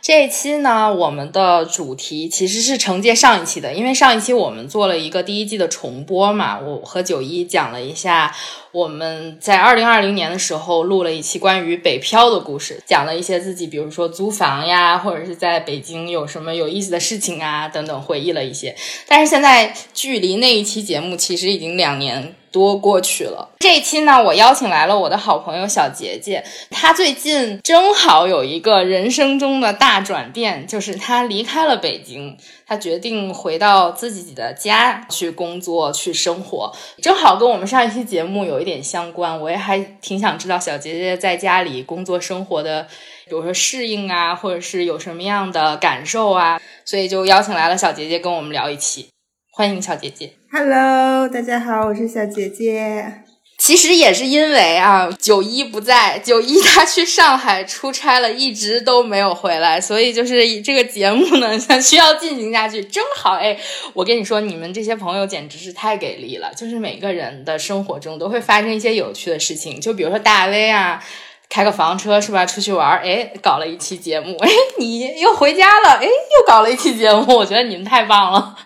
[0.00, 8.34] 这一期呢，我们的主题其实是承接上一期的，因为上一期我们做了一个第一季的重播嘛，我和九一讲了一下
[8.72, 18.74] 我们在二零二零年的时候录了一期关于北漂的故事，讲了一些自己，比如说租房呀，或者是在北京有什么有意思的事情啊等等，回忆了一些。
[19.06, 22.34] 但是现在距离那一期节目其实已经两年。
[22.52, 23.48] 多过去了。
[23.58, 26.44] 这一期呢，我邀请来了我的好朋友小杰杰。
[26.70, 32.36] 他最近正好有一个人生中的大转变，就是他离开了北京，
[32.66, 36.72] 他决定回到自己的家去工作、去生活。
[37.00, 39.40] 正好跟我们上一期节目有一点相关。
[39.40, 42.82] 我也还挺想知道小杰杰在家里工作生活的，
[43.26, 49.11] 比如说适应啊，或者是有什么样的感受啊，所以就邀请来了小杰杰跟我们聊一期。
[49.54, 53.22] 欢迎小姐姐，Hello，大家好，我是小姐姐。
[53.58, 62.82] 其实也是因为啊，九一不在，九一他去上海出差了，一直都没有回来，所以就是这个节目呢，需要进行下去。
[62.82, 63.54] 正好，哎，
[63.92, 71.04] 我跟你说，你们这些朋友简直是太给力了，就是每个人的生活中都会发生一些有趣的事情，就比如说大 V 啊，
[71.50, 74.48] 开个房车是吧，出去玩，哎，搞了一期节目，哎，
[74.78, 78.56] 你又回家了，哎，又搞了一期节目，我觉得你们太棒了。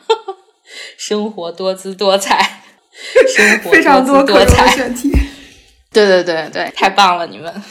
[1.08, 2.62] 生活多姿多彩，
[3.36, 5.08] 生活非常多多彩选题。
[5.92, 7.28] 对对对对，太棒了！
[7.28, 7.62] 你们，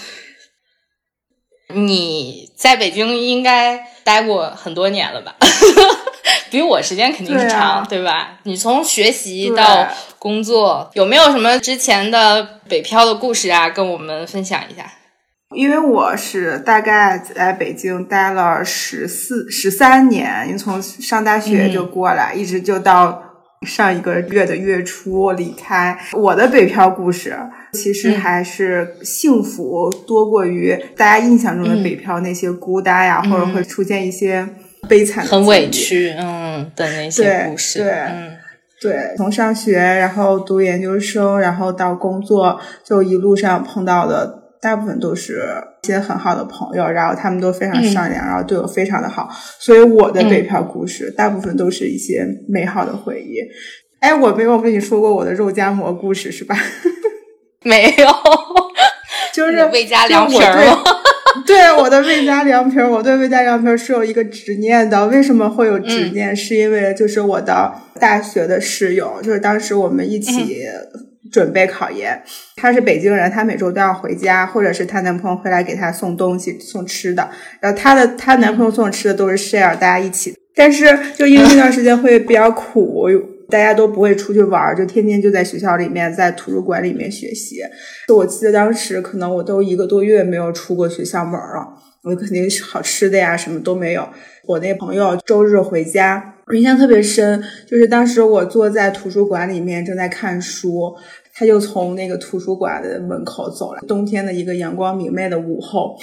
[1.73, 5.35] 你在北京应该待过很多年了吧？
[6.49, 8.39] 比我时间肯定是长，对吧？
[8.43, 9.85] 你从学习到
[10.17, 13.69] 工作，有没有什么之前的北漂的故事啊？
[13.69, 14.89] 跟我们分享一下。
[15.55, 23.24] 因为我是大概在北京待了十四十三年，因为从上大学就过来，一直就到
[23.61, 25.97] 上一个月的月初离开。
[26.13, 27.35] 我的北漂故事
[27.73, 34.47] 其实还是幸福多过于大家印象中的北漂那些孤单呀，或者会出现一些
[34.87, 37.79] 悲惨、很委屈嗯的那些故事。
[37.79, 38.31] 对，嗯，
[38.81, 44.43] 对，从上学，然后读研究生，然后到工作，就一路上碰到的。
[44.61, 45.43] 大部分都是
[45.85, 49.29] 一些很好的朋友，然后他们都非常善良，然后对我非常的好，
[49.59, 53.37] 所以我的北漂故事大部分都是一些美好的回忆。
[53.99, 56.57] 哎，我没有跟你说过我的肉夹馍故事是吧？
[57.61, 58.07] 没有，
[59.31, 60.65] 就是魏家凉皮儿
[61.45, 65.05] 对，我的魏家凉皮儿，我对魏家凉皮儿是有一个执念的。
[65.07, 66.35] 为什么会有执念？
[66.35, 70.63] 是因为就是我的大学的室友，就是当时我们一起。
[71.31, 72.21] 准备考研，
[72.55, 77.29] 她是北京人，她每周都要回家，或者是她男朋友会来给她送东西、送吃的。
[77.59, 80.35] 然后她的她男朋友送吃的都是 share，大家一起。
[80.55, 80.85] 但是
[81.15, 83.07] 就因为那段时间会比较苦，
[83.49, 87.57] 大家都不会出去玩，就天天就在学校里面，在图书馆里面学习。
[88.07, 94.07] 就我记得当时可能我都一个多月没有出过学校门了，我肯定是好吃的呀，什么都没有。
[94.45, 100.95] 我那朋友周日回家，我印象特别深，就是当时我坐在图书馆里面正在看书。
[101.37, 105.97] 他就从那个图书馆的门口走了，冬天的一个阳光明媚的午后，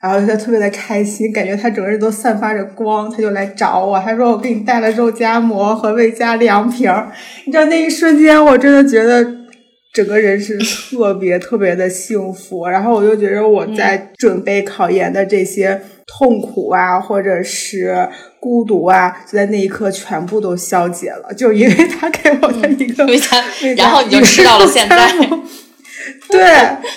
[0.00, 7.12] 然后他特别的开心，感觉他整个人都散发着光，他就来找我，他说我给你带了肉夹馍和魏家凉皮儿，
[7.44, 9.22] 你知道那一瞬间我真的觉得
[9.92, 10.58] 整个人是
[10.90, 15.80] 特别特别的幸福，然后我就觉得我在准备考研的这些。
[16.18, 18.08] 痛苦啊，或者是
[18.40, 23.06] 孤独啊，就在那一刻全部都消解了，就因为他给我的一个，
[23.76, 24.96] 然后你就吃到了现在。
[26.28, 26.42] 对，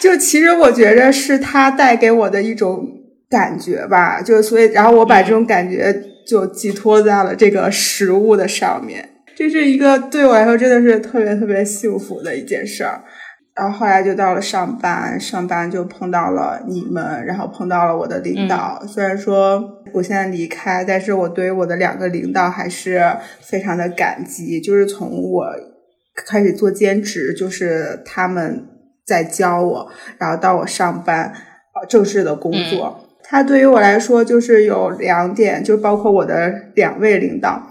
[0.02, 2.88] 就其实我觉着是他带给我的一种
[3.30, 5.96] 感觉吧，就所以，然后我把这种感觉
[6.28, 13.02] 就寄托在了这个食物的上面，这是一个对我来说真的是特别特别幸福的一件事儿。
[13.56, 18.84] 然后后来就到了上班，上班就碰到了你们，然后碰到了我的领导。
[18.88, 19.64] 虽然说
[19.94, 23.00] 我现在离开，但是我对我的两个领导还是
[23.42, 24.60] 非常的感激。
[24.60, 25.46] 就是从我
[26.26, 28.66] 开始做兼职，就是他们
[29.06, 31.32] 在教我，然后到我上班
[31.88, 37.70] 正式的工作，他对于我来说就是有两点，就包括我的两位领导。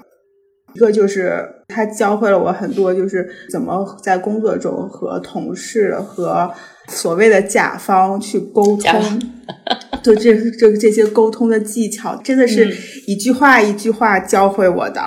[0.74, 6.50] 一个就是他教会了我很多，就是怎么在工作中和同事和
[6.88, 9.22] 所谓的甲方去沟通，
[10.02, 12.70] 就这这这些沟通的技巧，真的是
[13.06, 15.00] 一句话一句话教会我的。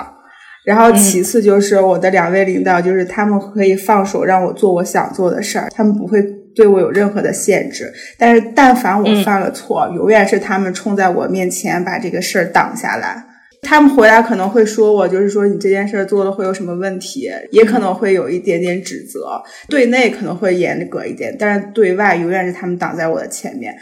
[0.64, 6.20] 然后其次就是我的两位领导，就是他们可以放手让我做我想做的事儿，他们不会
[6.56, 7.92] 对我有任何的限制。
[8.18, 13.24] 但是但凡我犯了错，永远是他们冲在我面前把这个事儿挡下来。
[13.66, 19.42] 他们回来可能会说我，就是说你这件事儿做了会有什么问题，也可能会有一点点指责。
[19.68, 23.74] 对内可能会严格一点，但是对外永远是他们挡在我的前面。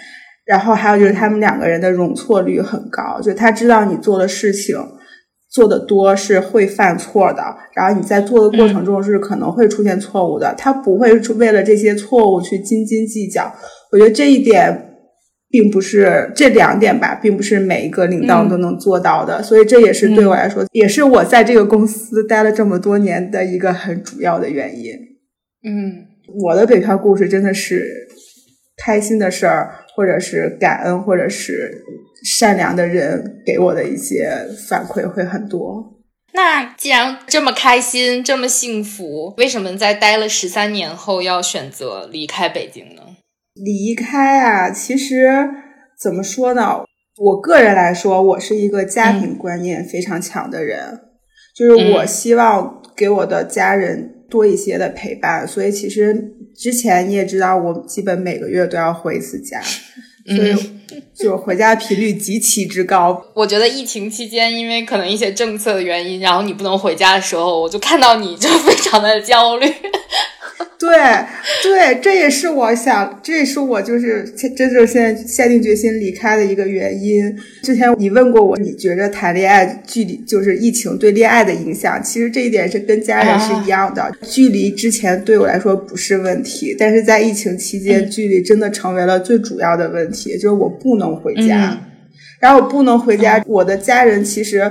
[0.46, 4.76] 然后还有就是他们两个人的容错率很高，就他知道你做的事情
[5.50, 7.42] 做的多是会犯错的，
[7.74, 13.54] 然后你在做的过程中是可能会出现错误的，他不会为了这些错误去斤斤计较。
[13.92, 14.90] 我觉得这一点。
[15.54, 24.92] 并不是这两点吧，并不是每一个领导都能做到的，所以这也是对我来说，也是我在这个公司待了这么多年的一个很主要的原因。
[25.62, 26.06] 嗯，
[26.42, 28.08] 我的北漂故事真的是
[28.84, 31.84] 开心的事儿，或者是感恩，或者是
[32.24, 34.32] 善良的人给我的一些
[34.68, 35.94] 反馈会很多。
[36.32, 43.02] 那既然这么开心，这么幸福，为什么在待了十三年后要选择离开北京呢？
[43.54, 45.28] 离开啊，其实
[45.98, 46.80] 怎么说呢？
[47.16, 51.00] 我个人来说，我是一个家庭观念非常强的人，
[51.56, 55.46] 就是我希望给我的家人多一些的陪伴。
[55.46, 60.56] 所以其实之前你也知道，我基本每个月都要回一次家，所以
[61.14, 63.24] 就回家频率极其之高。
[63.36, 69.72] 我觉得疫情期间，因为可能一些政策的原因，然后你不能回家的时候，我就看到你就非常的焦虑。
[70.84, 70.98] 对
[71.62, 74.22] 对，这也是我想，这也是我就是
[74.54, 77.34] 真正现在下定决心离开的一个原因。
[77.62, 82.02] 之前你问过我，你觉着谈恋爱距离就是疫情对恋爱的影响？
[82.02, 91.80] 其实这一点是跟家人是一样的，距离之前对我来说不是问题，但是在疫情期间，距离真的成为了最主要的问题，就是我不能回家，
[92.38, 94.70] 然后我不能回家，我的家人其实。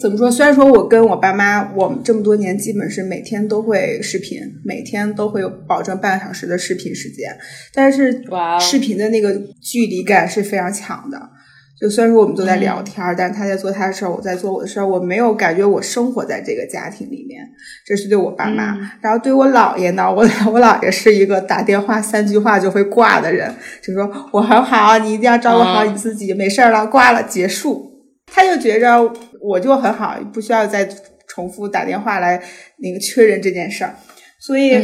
[0.00, 0.30] 怎么说？
[0.30, 7.36] 虽然说我跟我爸妈，我们这么多年基本是每天都会视频，每天都会有保证半个小时的视频时间，
[7.72, 8.22] 但是
[8.60, 11.30] 视频的那个距离感是非常强的。
[11.78, 17.46] 就虽然说我们都在聊天，但是他在做他的事儿，我在做我的事儿，我没有感觉我生活在这个家庭里面。
[17.84, 27.92] 这是对我爸妈，然后对我姥爷呢，我我姥爷是一个打电话三句话就会挂的人，就说我很好，你一定要照顾好你自己，没事儿了，挂了结束。
[28.32, 29.12] 他就觉着。
[29.46, 30.88] 我就很好，不需要再
[31.28, 32.42] 重复打电话来
[32.78, 33.94] 那个确认这件事儿，
[34.40, 34.74] 所以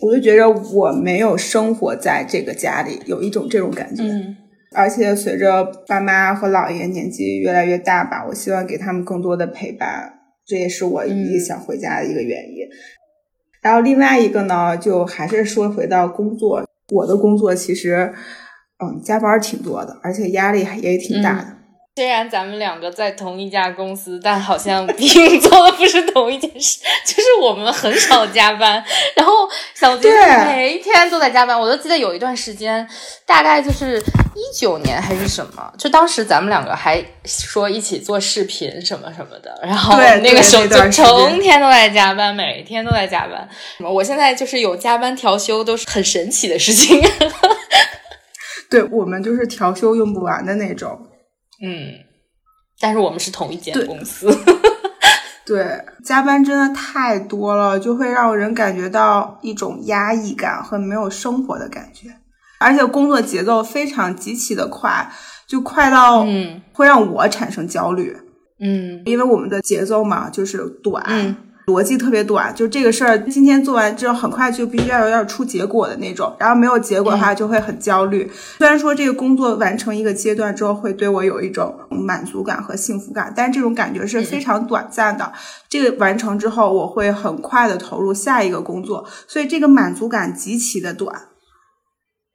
[0.00, 4.02] 我就觉着我没有生活在这个家里，有一种这种感觉。
[4.72, 10.12] 而且随着爸妈和姥爷年纪越来越大吧，我希望给他们更多的陪伴，
[10.46, 12.66] 这也是我一个想回家的一个原因。
[13.60, 16.64] 然后另外一个呢，就还是说回到工作，
[16.94, 18.12] 我的工作其实
[18.78, 21.56] 嗯加班挺多的，而且压力也挺大的。
[22.00, 26.78] 虽然咱们两个在同一家公司，但好像并做的不是同一件事。
[27.04, 28.82] 就是我们很少加班，
[29.14, 30.10] 然后小金
[30.46, 31.60] 每一天都在加班。
[31.60, 32.88] 我都记得有一段时间，
[33.26, 33.98] 大概就是
[34.34, 39.60] 一九年还是什么，就当时咱们两个还说一起做视频什么什么的。
[39.62, 43.46] 然后那个时候就成天都在加班，每天都在加班。
[43.92, 46.98] 我现在就是有加班调休，都是很神奇的事情。
[48.70, 50.98] 对我们就是调休用不完的那种。
[51.62, 51.94] 嗯，
[52.80, 54.28] 但是我们是同一间公司。
[55.46, 62.08] 对，加班真的太多了，就会让人感觉到一种压抑感和没有生活的感觉，
[62.60, 65.10] 而且工作节奏非常极其的快，
[65.48, 68.16] 就快到嗯会让我产生焦虑。
[68.60, 71.36] 嗯，因为我们的节奏嘛，就是短。
[71.70, 78.30] 逻辑特别短，就这个事儿今天做完之后，很快就必须要要出结果的那种，然后没有结果的话就会很焦虑。
[78.58, 85.32] 虽然说这个工作完成一个阶段之后会对我有一种满足感和幸福感，但是这种感觉是非常短暂的。
[85.68, 91.14] 这个完成之后，我会很快的投入下一个工作，所以这个满足感极其的短，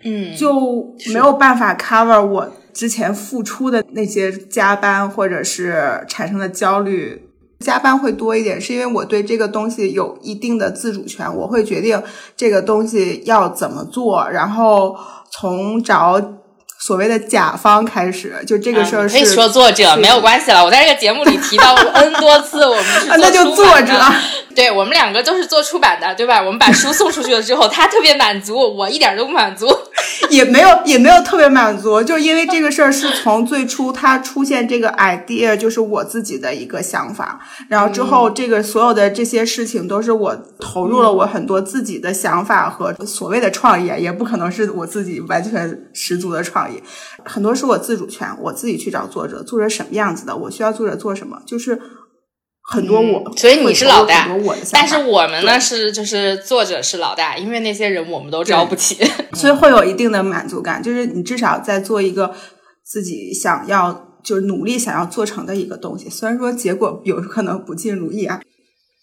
[0.05, 7.21] 嗯，就没有办法 cover 我之前付出的那些加班或者是产生的焦虑。
[7.59, 12.01] 加班会多一点，是因为我对这个东西有一定的自主权，我会决定
[12.35, 14.95] 这个东西要怎么做，然后
[15.31, 16.21] 从找
[16.79, 20.63] 所谓的甲方开始，就这个事儿可以说作者没有关系了。
[20.63, 23.93] 我在这个节目里提到过 N 多次，我们是那就作者。
[24.55, 26.41] 对我们两个都是做出版的，对吧？
[26.41, 29.67] 我们把书送出去了之后，他特别满足，我一点都不满足，
[30.29, 46.81] 也没有也没有特别满足，就是因为这个事儿是从最初它出现这个 idea，就是我自己的一个想法，然后之后这个所有的这些事情都是我投入了我很多自己的想法和所谓的创意，也不可能是我自己完全十足的创意，
[47.23, 51.79] 很多是我自主权，我自己去找作者，作者什么样子的，我需要作者做什么，就是。
[52.67, 54.27] 很多我，所以你是老大，
[54.72, 58.98] 但是我们呢是就是作者是老大，因为那些人我们都招不起，
[59.34, 62.34] 所以会有一定的满足感，就是你至少在做一个
[62.84, 68.41] 自己想要就是努力想要做成的一个东西，虽然说结果有可能不尽如意啊。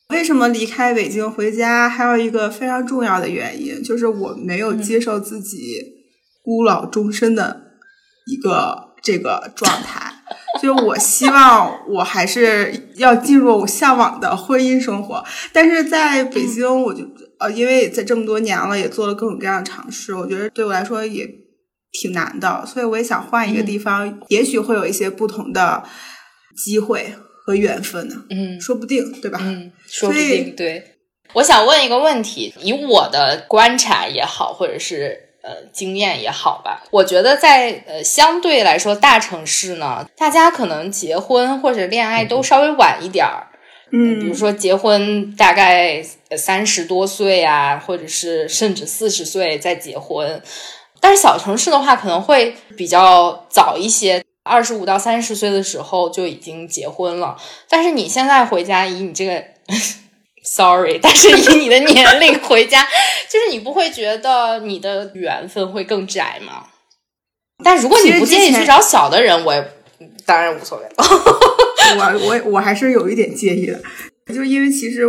[0.08, 1.88] 为什么离开北京回家？
[1.88, 5.58] 还有一个非常重要的原因，就是我没有接受自己
[6.42, 7.62] 孤老终身的
[8.26, 10.11] 一个这个状态。
[10.62, 17.04] 就是我希望我还是要进入我向往的婚姻生活，但是在北京，我就
[17.38, 21.28] 呃，因为在这么多年了，也做了各种各样的尝试，我觉得对我来说也
[22.00, 25.82] 挺难的，所以我也想换一个地方，也许会有一些不同的
[26.56, 27.14] 机会。
[27.44, 28.14] 和缘分呢？
[28.30, 29.40] 嗯，说不定，对吧？
[29.42, 30.54] 嗯，说不定。
[30.54, 30.80] 对，
[31.32, 43.48] 我想问一个问题，以我的观察也好，或者是呃经验也好吧，我觉得在呃相对来说大城市呢，大家可能结婚或者恋爱都稍微晚一点儿。
[43.90, 46.02] 嗯，比如说结婚大概
[46.36, 50.42] 三十多岁啊，或者是甚至四十岁再结婚，
[50.98, 54.24] 但是小城市的话可能会比较早一些。
[54.44, 57.36] 二十五到三十岁的时候就已经结婚了，
[57.68, 59.40] 但是你现在回家，以你这个
[60.44, 62.86] ，sorry，但是以你的年龄回家，
[63.28, 66.66] 就是你不会觉得你的缘分会更窄吗？
[67.64, 69.64] 但如果你不介意去找小的人，我也
[70.26, 70.84] 当然无所谓。
[70.98, 73.80] 我我我还是有一点介意的，
[74.34, 75.02] 就因为其实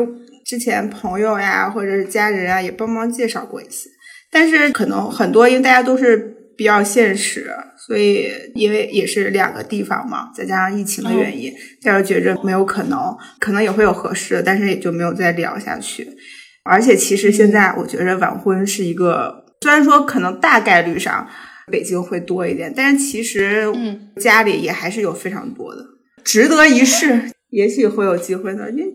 [0.45, 3.89] 之前朋友呀或者是家人啊也帮忙介绍过一次，
[4.31, 6.37] 但是可能很多因为大家都是。
[6.63, 11.53] 比较现实，所以因为也是两个地方嘛，再加上疫情的原因，
[11.83, 12.97] 大家觉着没有可能，
[13.37, 16.07] 可能也会有合适的，但是也就没有再聊下去。
[16.63, 21.27] 而且其实现在我觉着晚婚是一个，虽然说可能大概率上
[21.69, 23.69] 北京会多一点，但是其实
[24.21, 25.83] 家里也还是有非常多的，
[26.23, 28.71] 值得一试，也许会有机会的。
[28.71, 28.85] 因为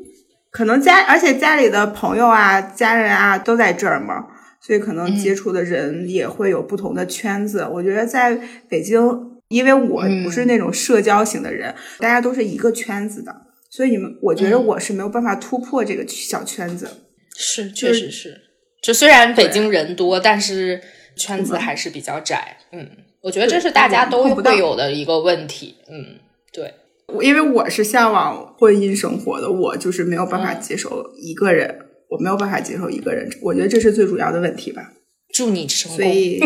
[0.51, 4.25] 可能家，而且家里的朋友啊、家人啊都在这儿嘛。
[4.69, 7.67] 所以可能接触的人也会有不同的圈子。
[7.73, 9.01] 我觉得在北京，
[9.49, 13.35] 因为我不是那种社交型的人，大家都是一个圈子的，
[13.71, 16.87] 所以你们，我觉得我是没有办法突破这个小圈子。
[17.35, 18.43] 是，确实是。
[18.83, 20.83] 就虽然北京人多，但是
[21.17, 22.59] 圈子还是比较窄。
[22.71, 22.87] 嗯，
[23.23, 25.77] 我觉得这是大家都会有的一个问题。
[25.91, 26.19] 嗯，
[26.53, 26.75] 对。
[27.23, 31.87] 因为我是向往婚姻生活的，我就是没有办法接受一个人。
[32.11, 34.93] 我没有办法接受一个人，我觉得这是最主要的问题吧。
[35.35, 35.99] 祝你成功。
[35.99, 36.41] 所以，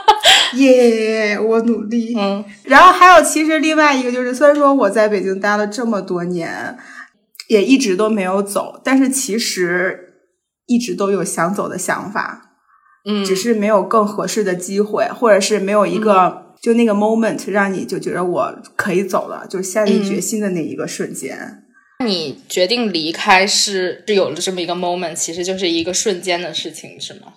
[0.56, 2.14] 耶，我努力。
[2.16, 2.44] 嗯。
[2.64, 6.76] 然后还有，其实另外一个就是，虽然说我在北京待了这么多年，
[7.48, 10.14] 也一直都没有走，但是其实
[10.66, 12.56] 一直都有想走的想法。
[13.08, 13.24] 嗯。
[13.24, 21.64] 只是没有更合适的机会，或者是没有一个就那个 moment 让你就觉得我可以走了，就下定决心的那一个瞬间。
[22.04, 27.34] 你决定离开是是有了这么一个 moment，其实就是一个瞬间的事情，是吗？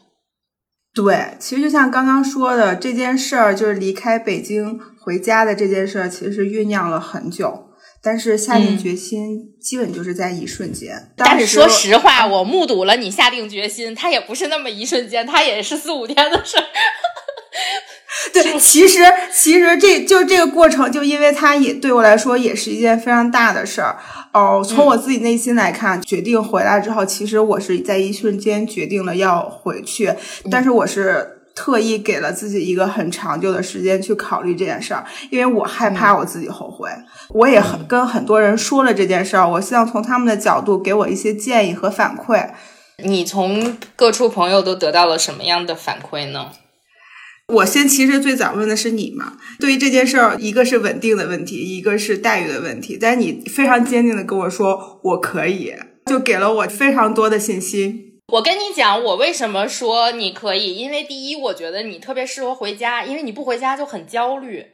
[0.93, 7.69] 对，其实就像刚刚说的这件事儿，就是离开北京回家的这件事儿，其实酝酿了很久，
[8.03, 11.11] 但是下定决心基本就是在一瞬间。
[11.17, 16.65] 但是说实话，我目睹了你下定决心，它也不是那么一瞬间，它也是四五天的事儿。
[18.33, 18.99] 对，其实
[19.33, 23.97] 其实这就这个过程，就因为它也对我来说也是一件非常大的事儿。
[24.33, 30.13] 哦，从我自己内心来看，决定回来之后，其实我是在一瞬间决定了要回去，
[30.49, 36.89] 但是我是特意给了自己一个很长久的时间去考虑这件事儿，因为我害怕我自己后悔。
[37.29, 42.49] 我也很跟很多人说了这件事儿，我希望从他们的角度给我一些建议和反馈。
[43.03, 46.51] 你从各处朋友都得到了什么样的反馈呢？
[47.51, 52.97] 我先其实最早问的是你嘛，对于这件事儿，一个是稳定的问题，一个是待遇的问题。
[52.99, 55.73] 但是你非常坚定的跟我说我可以，
[56.05, 58.07] 就给了我非常多的信心。
[58.33, 64.65] 我跟你讲，我为什么说你可以，因为第一，我觉得你特别适合回家，因为你不回家就很焦虑。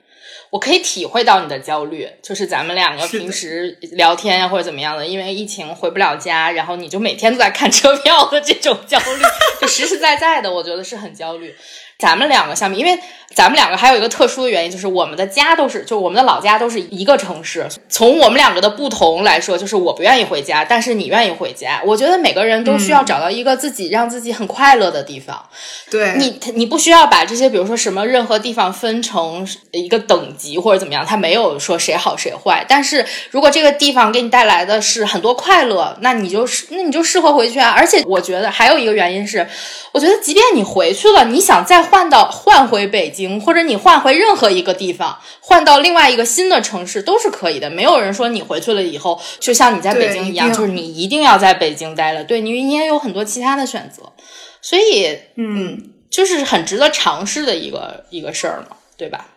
[0.51, 9.23] 我可以体会到你的焦虑，就是咱们两个平时聊天呀或者怎么样的，因为疫情回不了家，然后你就每天都在看车票的这种焦虑，
[9.61, 11.53] 就实实在在的，我觉得是很焦虑。
[11.99, 12.99] 咱们两个相比，因为
[13.33, 17.67] 咱们两个还有一个特殊的原因，就是我们的家都是，就我们的老家都是一个城市。
[17.89, 21.81] 从我们两个的不同来说，就是我不愿意回家，但是你愿意回家。
[21.83, 25.43] 我觉得每个人都需要找到一个自己让自己很快乐的地方。
[25.89, 32.63] 对你，你不需要把这些，比如说什么任何地方分成一个等级或者怎么样，它没有说谁好谁坏。
[32.69, 37.73] 但是如果这个地方给你带来的是很多快乐，那你就是那你就适合回去啊。
[37.75, 39.47] 而且我觉得还有一个原因是，
[39.91, 41.86] 我觉得即便你回去了，你想再。
[41.89, 47.69] 换到换回北京，或者你换回任何一个地方，换到另外一个新的城市都是可以的。
[47.69, 52.23] 没有人说你回去了以后，就像你在北京一样，就是你一定要在北京待了。
[52.23, 54.13] 对你，你也有很多其他的选择。
[54.61, 59.29] 所以，嗯，就是很值得尝试的一个一个事儿嘛，对吧？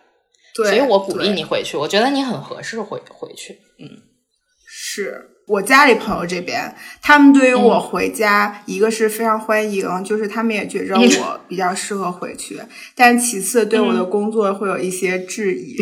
[0.53, 3.59] 对，所以我鼓励你回去，我觉得你很合适回回去。
[3.79, 3.87] 嗯，
[4.67, 12.61] 是我家里朋友这边，他们对于我回家，一个是非常欢迎，就是他们也觉着我比较适合回去，
[12.95, 15.75] 但其次对我的工作会有一些质疑，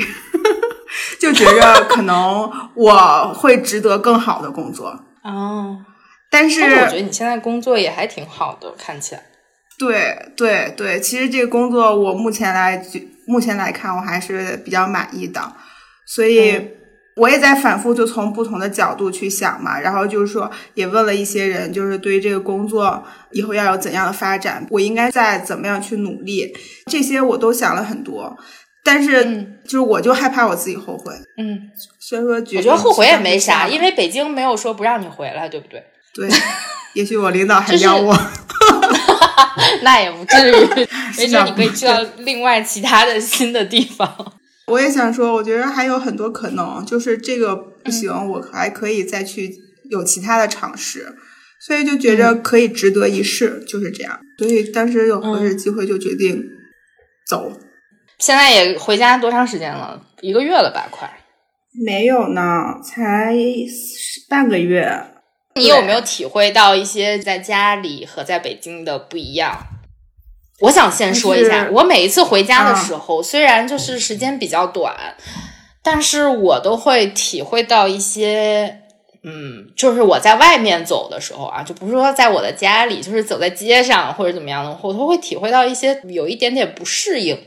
[1.19, 4.87] 就觉着可能我会值得更好的工作
[5.23, 5.77] 哦。
[6.31, 9.23] 但是我觉得你现在工作也还挺好的，看起来。
[9.77, 12.83] 对对对，其实这个工作我目前来
[13.25, 15.53] 目前来看我还是比较满意的，
[16.05, 16.59] 所以
[17.19, 26.51] 我也在反复就从不同的角度去想嘛，然后就是说也问了一些人，就是对于这个工作以后要有怎样的发展，我应该再怎么样去努力，
[26.89, 28.35] 这些我都想了很多，
[28.83, 29.23] 但是
[29.65, 35.83] 就是我就害怕我自己后悔，嗯，所以说我觉得后悔也没啥，因为北京没有说不让你回来，对不对？
[36.13, 36.29] 对，
[36.93, 38.17] 也许我领导还要我。
[39.83, 44.33] 那也不至于， 没准你可以去到另外其他的新的地方。
[44.69, 49.51] 我也想说，我觉得还有很多可能，就是这个不行，我还可以再去
[49.89, 51.15] 有其他的尝试，
[51.59, 54.19] 所以就觉着可以值得一试，就是这样。
[54.37, 56.43] 所以当时有合适机会就决定
[57.27, 57.51] 走。
[58.17, 60.01] 现在也回家多长时间了？
[60.21, 60.87] 一个月了吧？
[60.91, 61.09] 快？
[61.85, 63.35] 没有呢，才
[64.27, 65.05] 半个月。
[65.55, 69.65] 你有没有体会到一些在家里和在北京的不一样？
[70.61, 74.93] 我想先说一下，我每一次回家的时候，虽然就是时间比较短，
[75.81, 78.81] 但是我都会体会到一些，
[79.23, 87.39] 嗯，就是我在外面走的时候啊，就不是说在我的家里，就是走在街上或者怎么样的，我都会体会到一些有一点点不适应。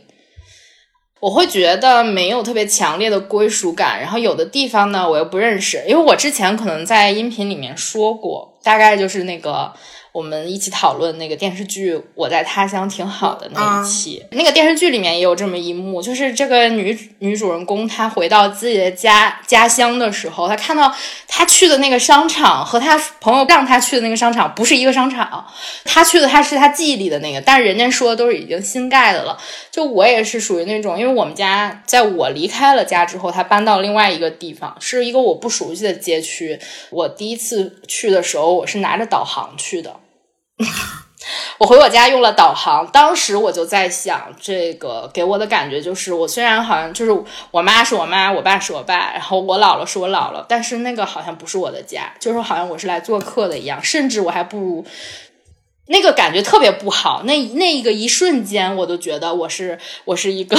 [1.21, 9.75] 我会觉得没有特别强烈的归属感，然后有的地方呢我又不认识，因为我之前可能在音频里面说过，大概就是那个。
[10.13, 20.95] 我们一起讨论那个电视剧《我在他乡挺好的》那一期，那个电视剧里面也有这么一幕，就是这个女女主人公她回到自己的家家乡的时候，她看到
[21.27, 25.47] 她去的那个商场和她朋友让她去的那个商场不是一个商场，
[25.85, 29.39] 她去的她是她记忆里的那个，但是人家说的都是已经新盖的了。
[29.71, 36.61] 就我也是属于那种，因为我们家在我离开了家之后，她搬到另外一个地方，是一个我不熟悉的街区。
[36.91, 40.01] 我第一次去的时候，我是拿着导航去的。
[41.59, 54.85] 我回我家用了导航，当时我就在想，这个给我的感觉就是，我虽然好像就是我妈是我妈，我爸是我爸，然后我姥姥是我姥姥，但是那个好像不是我的家，就是好像我是来做客的一样，甚至我还不如
[55.87, 57.23] 那个感觉特别不好。
[57.25, 60.59] 那那一个一瞬间，我都觉得我是我是一个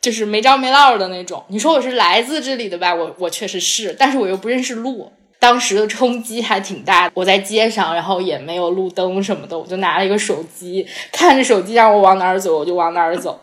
[0.00, 1.44] 就是没着没落的那种。
[1.48, 5.12] 你说我是来自这里的吧，我我确实是，但是我又不认识路。
[5.40, 13.40] 当时的冲击还挺大的，我在街上，然后也没有路灯什么的，我就拿了一个手机，看着手机让我往哪儿走，我就往哪儿走，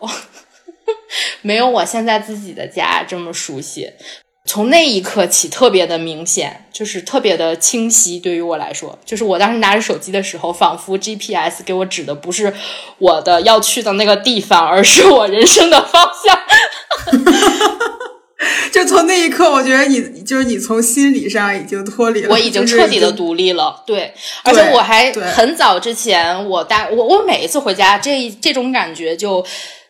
[1.42, 3.92] 没有我现在自己的家这么熟悉。
[4.48, 8.20] 从那一刻起，特别的明显，就是特别的清晰。
[8.20, 12.54] 对于我来说，就是我当时拿着手机的时候，仿佛 GPS 给我指的不是
[12.98, 16.38] 我的要去的那个地方，而是我人生的方向。
[18.72, 23.82] 就从那一刻，我觉得你就是你从心理上已经脱离了，我已经彻底的独立了。
[23.86, 29.44] 对，而且我还很早之前，我大我我每一次回家，这这种感觉就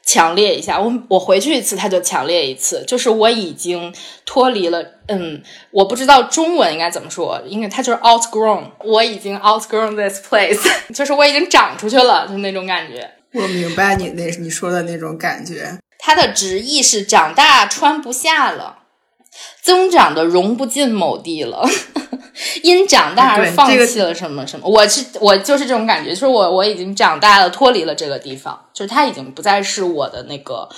[0.05, 0.81] 强烈一下。
[0.81, 2.85] 我我回去一次，它就强烈一次。
[2.87, 3.93] 就是我已经
[4.25, 10.61] 脱离了，嗯，我不知道中文应该怎么说，应该它就是 outgrown，我已经 outgrown this place，
[10.95, 13.11] 就是我已经长出去了，就那种感觉。
[13.33, 15.79] 我明白你那你说的那种感觉。
[16.07, 18.79] 它的直译是“长大穿不下了，
[19.61, 21.69] 增长的融不进某地了，
[22.63, 30.69] 因长大而放弃了什么什么。”我是我就是这种感觉，就是我我已经长大了，脱离了这个地方，就是它已经不再是我的那个，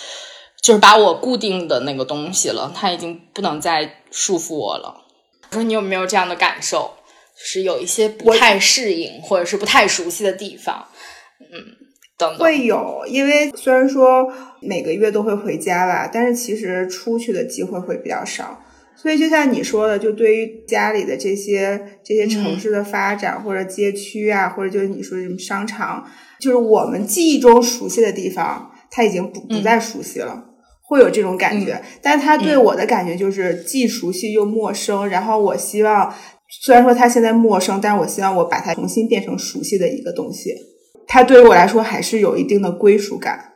[0.62, 5.04] 就是把我固定的那个东西了，它已经不能再束缚我了。
[5.50, 6.94] 我说你有没有这样的感受？
[7.38, 10.88] 就是有一些不太适应，或者是不太熟悉的地方，
[11.52, 11.86] 嗯。
[12.38, 18.60] 会有，因为虽然说每个月都会回家吧，但是其实出去的机会会比较少。
[18.96, 26.04] 所以就像你说的，就对于家里的这些这些城市的发展，或者街区啊，或者就是你说什么商场，
[26.40, 30.42] 就是我们记忆中熟悉的地方，它已经不不再熟悉了，
[30.82, 31.80] 会有这种感觉。
[32.02, 35.08] 但是它对我的感觉就是既熟悉又陌生。
[35.08, 36.12] 然后我希望，
[36.62, 40.52] 虽然说它现在陌生，但是我希望我把它重新变成熟悉的一个东西。
[41.08, 43.46] 它对于我来说还是有一定的归属感。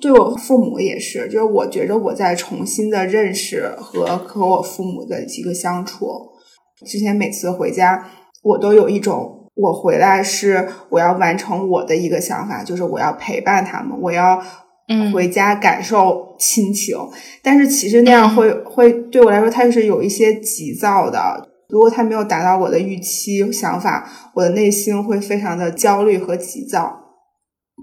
[0.00, 6.08] 对我父母也是，就是我觉着我在重新的认识和和我父母的一个相处。
[6.84, 8.10] 之前每次回家，
[8.42, 14.42] 我都有一种我回来是我要完成我的一个想法，就是我要陪伴他们，我要
[15.12, 16.98] 回家感受亲情。
[17.40, 21.48] 但是其实那样会会对我来说，它是有一些急躁的。
[21.68, 27.00] 如果他没有达到我的预期想法，我的内心会非常的焦虑和急躁。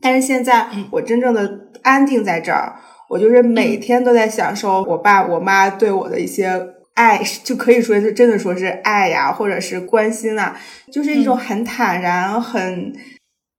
[0.02, 2.76] 但是现在我真正的安定在这儿，
[3.10, 6.50] 我就是每天都在享受我爸我妈对我的一些
[6.94, 10.58] 爱，就可以说是真的说是爱呀，或者是关心啊，
[10.92, 12.94] 就是一种很坦然、很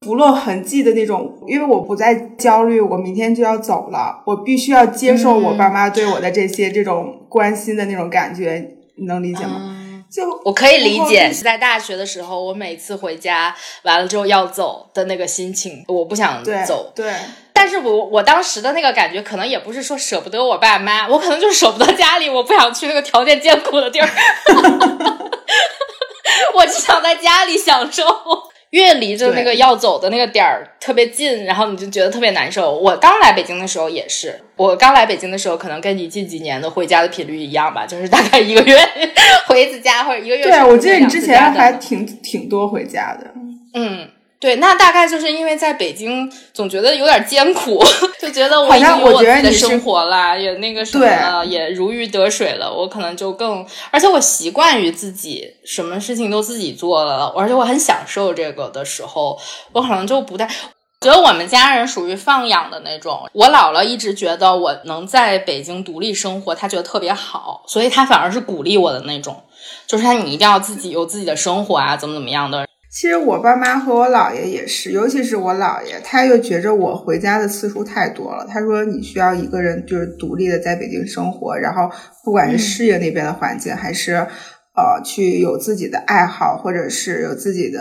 [0.00, 1.38] 不露痕迹的那种。
[1.46, 9.78] 因为我不再焦虑，我明天就要走了，我必须要接受我爸妈对我的这些这种关心的那种感觉，你能理解吗？
[10.12, 16.92] 就我可以理解，是在大学的时候，我每次回家完了之后要走的那个心情，我不想走。
[16.94, 17.10] 对，
[17.54, 24.08] 但是我我当时的那个感觉，可能也不是说舍不得我爸妈，我可能就是舍不得家里，我不想去那个条件艰苦的地儿。
[26.54, 28.51] 我只想在家里享受。
[28.72, 32.74] 越离着那个要走的那个点儿特别近，然后你就觉得特别难受。
[32.76, 38.76] 我刚来北京的时候也是，我刚来北京的时候，可能跟你近几年的回家的频率一样吧，就是大概一个月
[39.46, 40.42] 回一次家，或者一个月。
[40.42, 43.30] 对，我记得你之前还挺挺多回家的。
[43.74, 44.08] 嗯。
[44.42, 47.80] 对，那大概就是因为在北京总觉得有点艰苦，
[48.20, 52.68] 就觉得我已经有我自己的生活了，也那个什么了，也如鱼得水了。
[52.68, 59.38] 我可能就更，而且我习惯于自己什么事情都自己做了，而且我很享受这个的时候，
[59.70, 60.44] 我可能就不太
[61.02, 63.22] 觉得我们家人属于放养的那种。
[63.34, 69.40] 我姥姥一直觉得我能在北京独立生活，她觉得特别好，所以她反而是鼓励我的那种，
[69.86, 72.66] 就是她你一定要自己有自己的生活啊，怎么怎么样的。
[72.92, 78.46] 其实我爸妈和我姥爷也是，尤其是我姥爷，他又觉着我回家的次数太多了。
[78.46, 81.90] 他说你需要一个人就是独立的在北京生活，然后
[82.22, 87.80] 不管是适应那边的环境，还是呃去有自己的爱好，或者是有自己的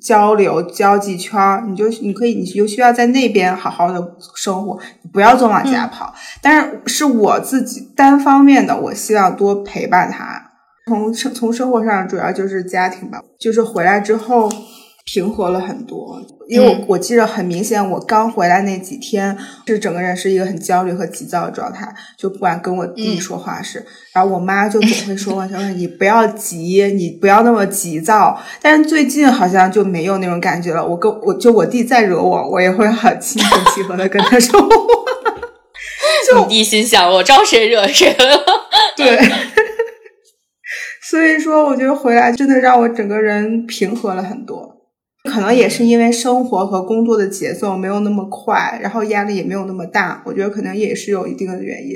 [0.00, 4.78] 交流交际圈，你就你可以，你就需要在那边好好的生活，
[5.12, 6.14] 不要总往家跑。
[6.40, 10.43] 但是是我自己单方面的，我希望多陪伴他。
[10.86, 14.50] 从生从生活上主要就是家庭吧，就是回来之后
[15.06, 16.20] 平和了很多。
[16.46, 19.34] 因为我我记得很明显，我刚回来那几天
[19.66, 30.86] 是整个人是一个很焦虑和急躁的状态，就不管跟我弟说话是，然后我妈就总会说：“我说你不要急，你不要那么急躁。”但是最近好像就没有那种感觉了。
[30.86, 34.68] 我跟我就我弟再惹我，我也会很心平气和的跟他说话。
[36.28, 38.44] 就你弟心想：我招谁惹谁了？
[38.94, 39.18] 对。
[41.06, 44.74] 所以说，我觉得回来真的让我整个人平和了很多。
[45.30, 50.22] 可能也是因为生活和工作的节奏没有那么快，然后压力也没有那么大。
[50.24, 51.94] 我觉得可能也是有一定的原因。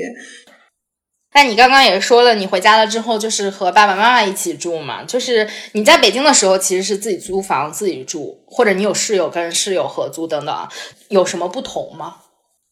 [1.31, 5.03] 但你刚刚也说了，你回家了之后就是和爸爸妈妈一起住嘛？
[5.03, 10.67] 就是你在北京的时候其实是自己租房自己住，或者你有室友跟室友合租等等，
[11.09, 12.15] 有什么不同吗？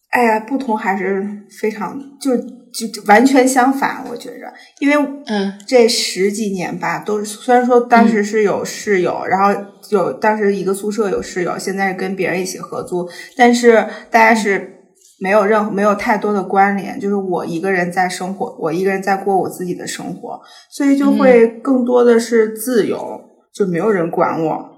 [0.09, 1.27] 哎呀，不同还是
[1.59, 2.31] 非常就。
[2.77, 9.59] 就完全相反，我觉着，因为嗯，这十几年吧，都虽然说当时是有室友，然后
[9.89, 14.75] 有当时一个宿舍有室友，现在是跟别人一起合租，但是大家是
[15.19, 23.19] 没有任何没有太多的关联，就是我一个人在生活，我一个人在过我自己的生活，所以就会更多的是自由，
[23.51, 24.69] 就没有人管我，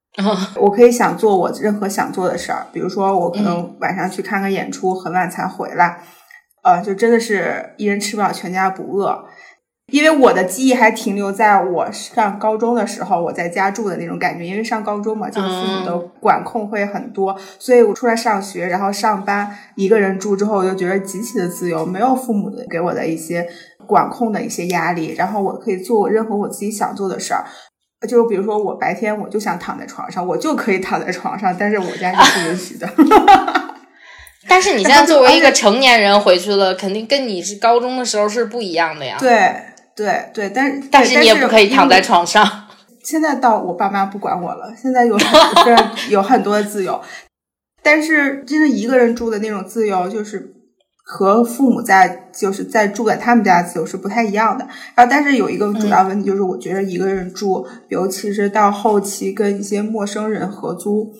[0.56, 6.00] 我可以想做我任何想做的事儿，比如说我可能晚上去看个演出，很晚才回来。
[6.64, 9.24] 呃，就真的是一人吃不饱全家不饿，
[9.92, 14.46] 因为我的记忆还停留在我上高中的时候，我在家住的那种感觉。
[14.46, 23.46] 因为上高中嘛，就是父母的管控会很多，所以我出来上学，然后上班，一个人住之后，我就觉得极其的自由，没有父母的给我的一些
[23.86, 27.44] 管控的一些压力，然后我可以做任何我自己想做的事儿。
[28.08, 32.86] 就比如说，我白天我就想躺在床上，我就可以躺在床上，但是我家是不允许的。
[34.48, 39.16] 但是你现在作为一个成年人回去了，肯定跟你是高中的时候是不一样的呀。
[39.18, 39.54] 对
[39.96, 42.46] 对对，但是但是你也不可以躺在床上。
[43.02, 45.26] 现在到我爸妈不管我了，现在有是
[46.08, 47.00] 有很多的自由，
[47.82, 50.54] 但是真的一个人住的那种自由，就是
[51.04, 54.66] 和父母在就是在住在他们家自由是不太一样的。
[54.94, 61.12] 然后，但是有一个主要问题就是，我觉得一个人住，尤其是到后期跟一些陌生人合租。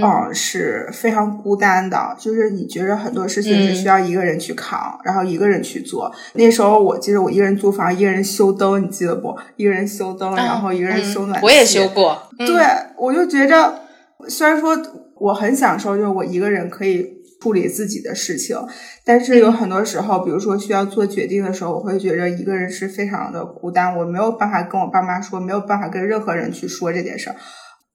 [0.00, 6.10] 嗯，是非常孤单的，就是你觉得很多事情是需要一个人去扛，然后一个人去做。
[6.34, 9.36] 那时候我记得我一个人租房，一个人修灯，你记得不？
[9.56, 11.44] 一个人修灯，然后一个人修暖气。
[11.46, 12.16] 我也修过。
[12.38, 12.64] 对，
[12.96, 13.80] 我就觉着
[14.28, 14.76] 虽然说
[15.16, 17.06] 我很享受，就是我一个人可以
[17.40, 18.56] 处理自己的事情，
[19.04, 27.36] 但是有很多时候，比如说需要做决定的时候，我会觉着一个人是非常的孤单，我没有办法跟我爸妈说，没有办法跟任何人去说这件事儿。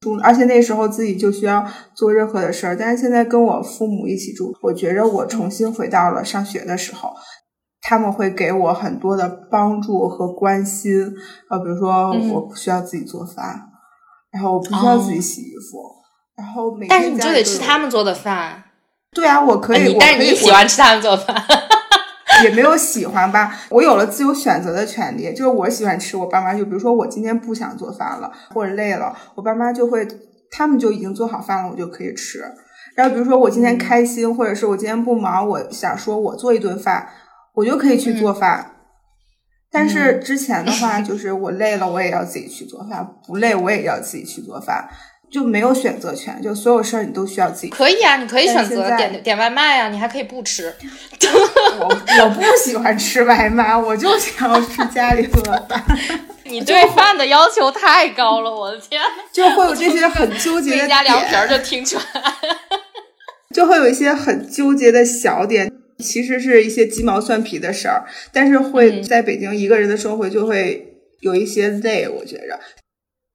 [0.02, 7.12] 住，而且那时候自己就需要做任何的事儿，但是现在跟我父母一起住，我觉着我重新回到了上学的时候，
[7.82, 11.14] 他们会给我很多的帮助和关心，
[11.50, 13.70] 呃，比如说我不需要自己做饭，
[14.32, 15.84] 然后我不需要自己洗衣服，
[16.36, 18.64] 然后每天但是你就得吃他们做的饭，
[19.12, 21.36] 对啊，我可以，但是你喜欢吃他们做饭。
[22.44, 30.08] 也没有喜欢吧，我有了自由选择的权利，就是我喜欢吃，我爸妈就比如说我今天不想做饭了或者累了，我爸妈就会
[30.52, 32.44] 他们就已经做好饭了，我就可以吃。
[32.96, 37.08] 然后比如说我今天开心，或者是我今天不忙，我想说我做一顿饭，
[37.54, 38.74] 我就可以去做饭。
[39.72, 44.90] 但是之前的话，就是我累了，我也要自己去做饭；不累，我也要自己去做饭。
[45.32, 47.70] 就没有选择权，就所有事儿你都需要自己。
[47.70, 50.74] 可以啊，你可以选择点点外卖啊，你还可以不吃。
[51.80, 55.84] 我我不喜欢吃外卖，我就想要吃家里做的饭。
[56.46, 59.00] 你对饭的要求太高了，我的天！
[59.32, 60.90] 就会有这些很纠结的点。
[60.90, 62.04] 家凉皮儿就听出来。
[63.54, 70.88] 就会有一些很纠结的小点，其实是一些鸡毛蒜皮的事儿，但是会在北京一个人的生活就会
[71.20, 72.60] 有一些累，我觉着。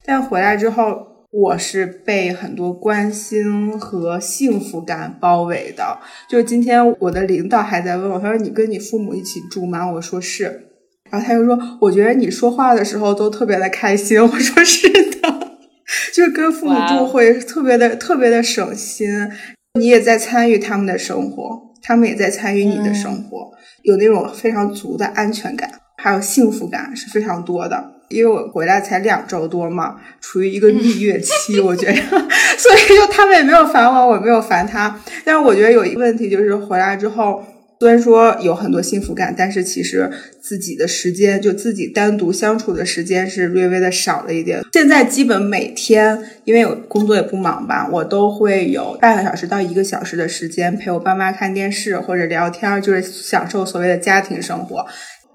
[0.04, 1.13] 但回来之后。
[1.36, 5.98] 我是被很多关心和幸福感包围的。
[6.28, 10.44] 就是今天我的领导还在问我，他说：“你跟你父母一起住吗？”我说是。
[11.10, 15.56] 然后他就说：“我觉得你说话的时候都特别的开心。”我说：“是的，
[16.14, 19.08] 就是跟父母住会特别的特别的省心。
[19.76, 23.50] 你也在参与他们的生活，他们也在参与你的生活，
[23.82, 31.94] 有那种非常足的安全感，还有幸福感是非常多的。”因为我回来才两周多嘛，处于一个蜜月期， 我觉得，
[32.56, 35.00] 所以就他们也没有烦我，我没有烦他。
[35.24, 37.44] 但是我觉得有一个问题，就是回来之后，
[37.80, 44.62] 虽然说有很多幸福感，但是其实自己的时间，就自己单独相处的时间是略微的少了一点。
[44.72, 54.86] 现在基本每天，因为我工作也不忙吧，我都会有半个小时到一个小时的时间陪我爸妈看电视或者聊天，就是享受所谓的家庭生活。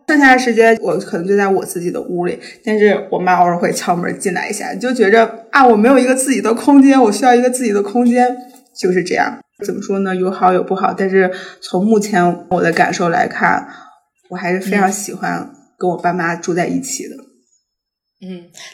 [0.10, 8.36] 剩下的时间，我可能就在我自己的屋里，但是我妈偶尔会敲门进来一下，就觉着啊，我没有一个自己的空间，我需要一个自己的空间，
[8.76, 9.38] 就是这样。
[9.64, 10.16] 怎么说呢？
[10.16, 11.30] 有好有不好，但是
[11.62, 13.68] 从目前我的感受来看，
[14.32, 17.16] 我还是非常喜欢跟我爸妈住在一起的。
[17.16, 17.29] 嗯，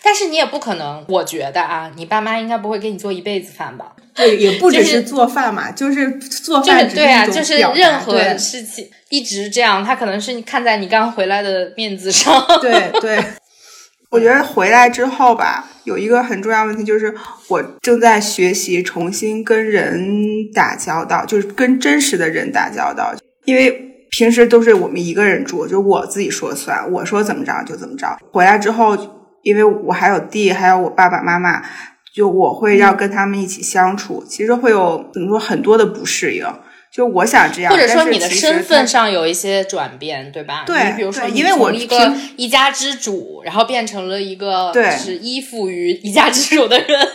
[0.04, 3.94] 但是你也不可能，我觉得啊，你爸妈应该不会给你做一辈子饭吧？
[4.16, 12.44] 对，也不只是做饭嘛，就是做饭对啊，就是任何事情一直这样，他可能是你看在你刚回来的面子上。
[12.60, 13.24] 对对，
[14.10, 17.14] 我觉得回来之后吧，有一个很重要问题，就是
[17.50, 23.72] 我正在学习重新跟人打交道，就是跟真实的人打交道，因为
[24.10, 28.18] 平时都是我们一个人住，就我自己说了算，我说怎么着就怎么着。
[28.32, 28.96] 回来之后，
[29.46, 31.62] 因为我还有弟，还有我爸爸妈妈。
[32.14, 36.46] 就我会要跟他们一起相处，其实会有怎么说很多的不适应。
[36.90, 40.64] 就我想这样，或者说你的身份上有一些转变，对吧？
[40.66, 47.08] 对，比如说，因为我一个一家之主，然后变成了一个是依附于一家之主的人，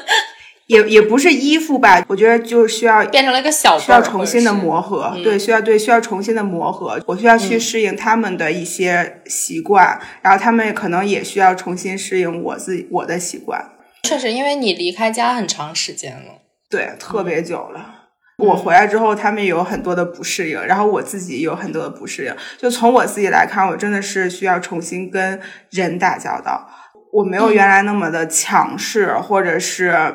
[0.71, 2.01] 也也不是依附吧？
[2.07, 5.13] 我觉得就需要变成了一个小，需要重新的磨合。
[5.25, 6.97] 对，需要对需要重新的磨合。
[7.07, 13.61] 我需要去适应他们的一些习惯，然后他们可能也需要重新适应我自己我的习惯。
[14.05, 17.97] 确实，因为你离开家很长时间了，对，特别久了。
[18.39, 22.35] 我回来之后，他们有很多的不适应，然后我自己有很多的不适应。
[22.57, 26.65] 就从我自己来看，我真的是需要重新跟人打交道。
[27.13, 30.15] 我没有原来那么的强势，或者是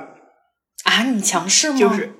[0.86, 1.78] 啊，你强势吗？
[1.78, 2.13] 就是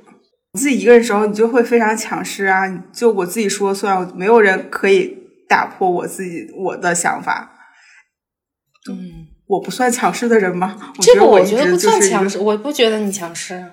[0.54, 2.68] 自己一个人时候，你就会非常强势啊！
[2.94, 5.18] 就我自己说了算，没有人可以
[5.50, 7.52] 打破我自己我的想法。
[8.92, 9.28] 嗯。
[9.48, 10.76] 我不算强势的人吗？
[11.00, 13.64] 这个我觉得不算强势，我不觉得你强势。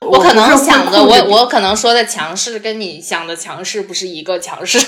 [0.00, 4.78] 我可能想的，我我可能说的强势，跟你想的强势不是一个强势。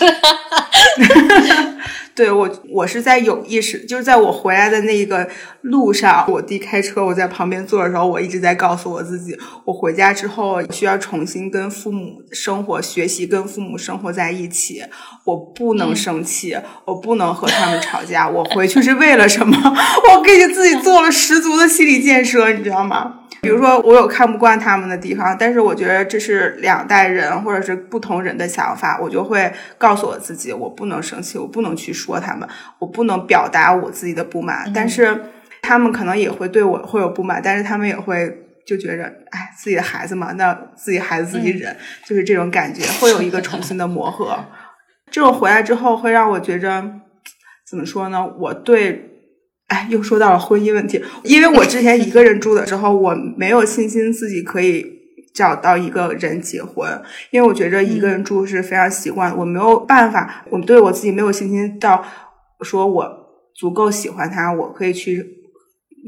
[2.17, 5.29] 对我，我是在有意识，就是在我回来的那个
[5.61, 14.83] 路上，我弟开车，我在旁边坐的时候，我一直在告诉我自己，我回家之后需要重新跟父母生活、学习，跟父母生活在一起。
[15.25, 18.27] 我不能生气，我不能和他们吵架。
[18.27, 19.57] 我回去是为了什么？
[20.15, 23.26] 我给自己做了十足的心理建设，你知道吗？
[23.43, 34.71] 比如说，我有看不惯他们的地方，但是我觉得这是两代人或者是不同人的想法，我就会告诉我自己，我不能生气，我不能去说他们，我不能表达我自己的不满。
[34.75, 35.21] 但是
[35.63, 44.37] 他们可能也会对我会有不满，但是他们也会就觉着，哎，自己的孩子嘛，那自己孩子自己忍，就是这种感觉，会有一个重新的磨合。
[45.11, 46.85] 这种回来之后，会让我觉着，
[47.69, 48.27] 怎么说呢？
[48.39, 49.16] 我对，
[49.69, 54.85] 哎，又说到了婚姻问题，因为我之前一个人住的时候，我没有信心自己可以
[55.35, 62.05] 找到一个人结婚，因为我觉着一个人住是非常习惯，我没有办法，我对我自己没有信心到
[62.61, 63.09] 说我
[63.55, 65.35] 足够喜欢他，我可以去。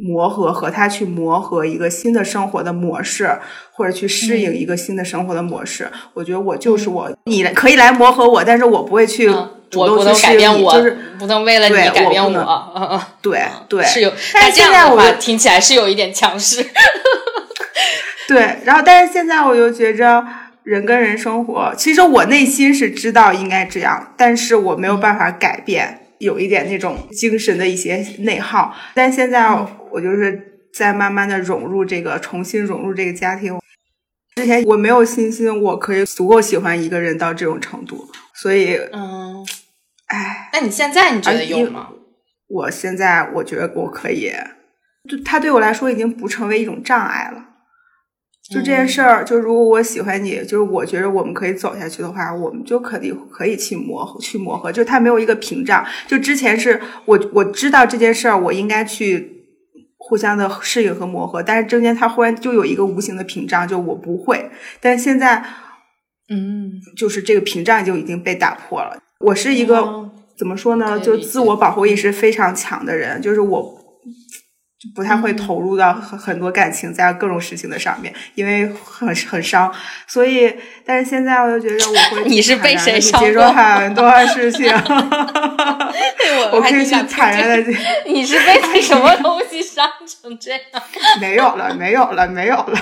[0.01, 3.29] 磨合和他去磨合一个新的生活的模式，
[3.73, 5.91] 或者去适应一个新的生活的模式。
[6.15, 9.27] 我觉得我就是我，你可以来磨合我，但是我不会去
[9.69, 12.31] 主动去适应你，就是不能为了你改变我。
[12.77, 14.13] 嗯嗯，对对，是有。
[14.33, 16.65] 但是现在我听起来是有一点强势。
[18.29, 20.25] 对，然后但是现在我又觉着
[20.63, 26.05] 人跟人生活，其实我内心是知道应该这样，但是我没有办法改变。
[26.19, 29.49] 有一点那种精神的一些内耗，但现在
[29.93, 33.57] 我就是在慢慢的融入这个，重新融入这个家庭。
[34.35, 38.05] 之前我没有信心，我可以足够喜欢一个人到这种程度，
[38.35, 39.48] 所以，嗯，哎，
[40.59, 41.91] 那你现在你觉得有吗？
[42.49, 44.33] 我现在我觉得我可以，
[45.09, 47.45] 就他对我来说已经不成为一种障碍了。
[48.51, 54.73] 就这件事儿，就如果我喜欢你，就是我觉得我们可以走下去的话，我们就可以可以去磨合，去磨合。
[54.73, 55.87] 就他没有一个屏障。
[56.09, 59.45] 就之前是我我知道这件事儿，我应该去
[59.97, 64.51] 互相的适应和磨合，但是中间他忽然就有一个无形的屏障，就我不会。
[64.81, 65.45] 但是现在，
[66.29, 69.01] 嗯，就是这个屏障就已经被打破了。
[69.21, 70.08] 我是一个
[70.39, 70.99] 怎么说呢？
[71.01, 73.77] 就自我保护意识非常强的人，就是我。
[74.81, 79.75] 就不太会投入到很很多感情在各种事情的上面，因为很很伤。
[80.07, 80.55] 所以，
[80.87, 84.73] 但是现在我就觉得我会你是被谁伤接受很多 事情，
[86.53, 87.73] 我 可以去坦然的。
[88.07, 90.61] 你是被什么东西伤成这样？
[91.21, 92.81] 没有了，没有了，没有了。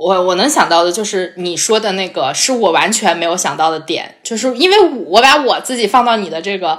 [0.00, 6.78] 我我能想到的就是你说的那个，是我完全没有想到的点，就是因为我把我自己放到你的这个。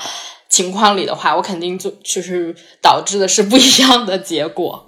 [0.51, 4.85] 情况里的话，我肯定就就是导致的是不一样的结果。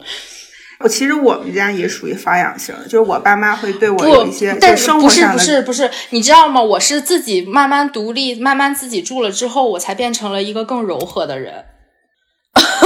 [0.81, 6.61] 我其实我们家也属于发养型，就是我爸妈会对我有一些但是不是不是不是，你知道吗？
[6.61, 11.63] 我是自己慢慢独立，慢慢自己住了之后，我才变成了一个更柔和的人。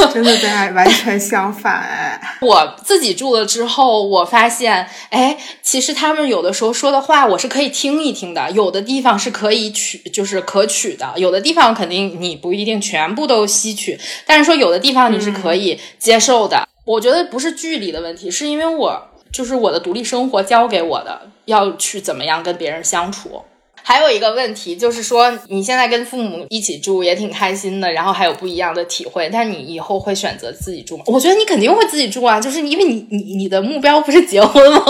[0.14, 2.20] 真的，咱俩完全相反哎！
[2.42, 8.52] 我自己住了之后，我发现，哎，其实他们有的时候说的话，我是可以听一听的。
[8.52, 16.68] 有的地方是可以取，就是可取的；有的地方肯定你不一定全部都吸取，但是说有的地方你是可以接受的。
[16.86, 23.44] 我觉得不是距离的问题，是因为我就是我的独立生活教给我的，要去怎么样跟别人相处。
[23.88, 29.30] 还有一个问题就是说，你现在跟父母一起住也挺开心的，然后还有不一样的体会。
[29.32, 31.06] 但你以后会选择自己住吗？
[31.08, 34.84] 我觉得你肯定会自己住啊，就是因为你你你的目标不是结婚吗？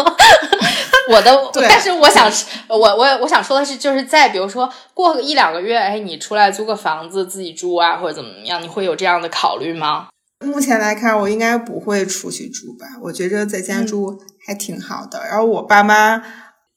[1.14, 2.28] 我的，但是我想，
[2.70, 10.08] 我我我想说的是，就是在比如说过个一两个月，哎，你出来租个房子自己住啊，或者怎么样，你会有这样的考虑吗？
[10.44, 12.88] 目前来看，我应该不会出去住吧。
[13.04, 15.22] 我觉着在家住还挺好的。
[15.30, 16.24] 然后我爸妈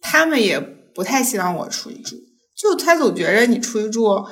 [0.02, 0.79] 他们也。
[0.94, 2.16] 不太希望我出去住，
[2.56, 4.24] 就他总觉着你出去住，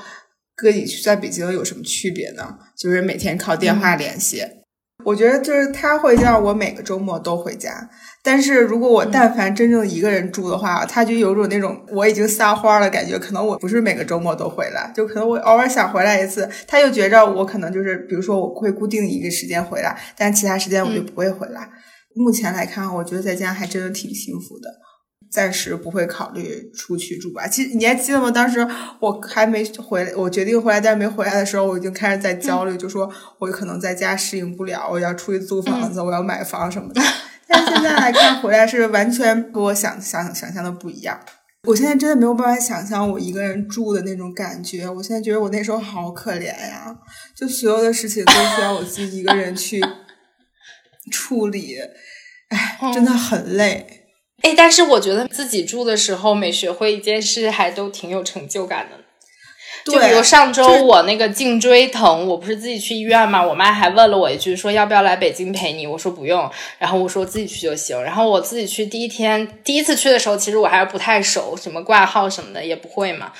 [0.57, 2.59] 跟你在北京有什么区别呢？
[2.77, 4.43] 就是每天靠电话联系。
[5.05, 7.89] 我觉得就是他会让我每个周末都回家，
[8.23, 13.17] 但是如果我但凡真正一个人住的话，他就有种那种我已经撒花了感觉。
[13.17, 21.71] 可能我不是每个周末都回来，就可能我偶尔想回来一次，他又觉着我可能就是，比如说我会固定一个时间回来，但其他时间我就不会回来。
[22.17, 24.69] 目前来看，我觉得在家还真的挺幸福的。
[25.31, 27.47] 暂时不会考虑出去住吧。
[27.47, 28.31] 其实你还记得吗？
[28.31, 28.67] 当时
[29.01, 37.03] 我还没回来，我决定回来，但是没回来的时候，我已经开始在焦虑，就说我可能在家适应不了，我要出去租房子，我要买房什么的。
[37.47, 41.19] 但现在来看，回来是完全和我想想想象的不一样。
[41.65, 44.89] 我现在真的没有办法想象我一个人住的那种感觉。
[44.89, 46.97] 我现在觉得我那时候好可怜呀，
[47.37, 49.83] 就所有的事情都需要我自己一个人去
[51.11, 51.77] 处理，
[52.49, 53.98] 哎，真的很累。
[54.43, 58.97] 哎，但是我觉得自己住的时候，每学会一件事，还都挺有成就感的。
[59.85, 65.87] 就比如上周我那个颈椎疼，我不是自己去医院嘛，我妈还问了我一句，说要不要来北京陪你？
[65.87, 68.03] 我说不用，然后我说自己去就行。
[68.03, 73.33] 然后我自己去第一天，第一次去的时候，其实我还是不太熟，什么挂号什么的也不会嘛。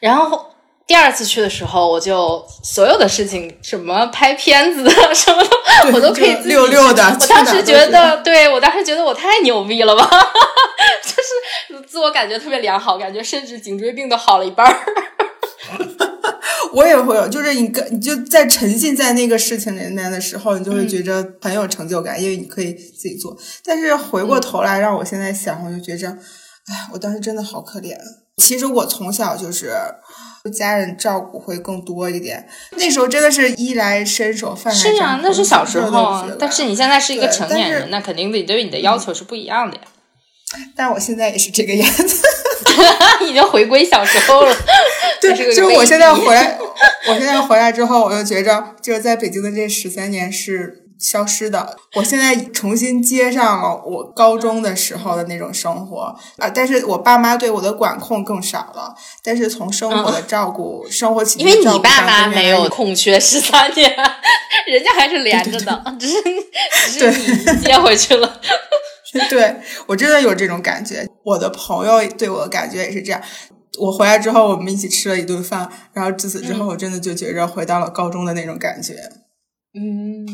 [0.00, 0.46] 然后。
[0.86, 6.48] 第二次去的时候，我就所有的事情，什么拍片子什么的，我都可以自己。
[6.50, 7.16] 溜溜的。
[7.20, 10.04] 我当时觉得，对我当时觉得我太牛逼了吧，
[11.02, 14.76] 就是自我感觉特别良好，感觉甚至颈椎病都好了一半儿。
[16.72, 23.36] 我也会有，就是你跟你就在沉浸在那个事情里面的时候，你就会觉着很有成就感，因为你可以自己做。
[23.64, 27.96] 但是回过头来让我现在想，我就觉着，哎，我当时真的好可怜。
[28.38, 29.72] 其实我从小就是
[30.50, 36.24] 家人照顾会更多一点，那时候真的是衣来伸手，饭来是啊，那是小时候。
[36.38, 39.82] 但是你现在是一个成年人，那肯定得对你的要求是不一样的呀。
[40.76, 42.28] 但我现在也是这个样子。
[43.26, 44.56] 已经回归小时候了。
[45.20, 46.58] 对，就我现在回来，
[47.08, 51.76] 我现在回来之后，我就觉着，就是在北京的这十三年是消失的。
[51.96, 58.94] 我现在重新接上了我高中的时候的那种生活啊，但是我爸妈对我的管控更少了。
[59.22, 63.90] 但是从生活的照顾、生活起因为你爸妈没有空缺十三年，
[64.66, 66.22] 人家还是连着的，只是
[66.98, 68.40] 只是你接回去了。
[69.28, 73.20] 对我真的有这种感觉，我的朋友对我的感觉也是这样。
[73.78, 78.94] 我回来之后，我们一起吃了一顿饭，然后自此之后，我真的就觉着回到了高中的那种感觉。
[79.74, 80.26] 嗯，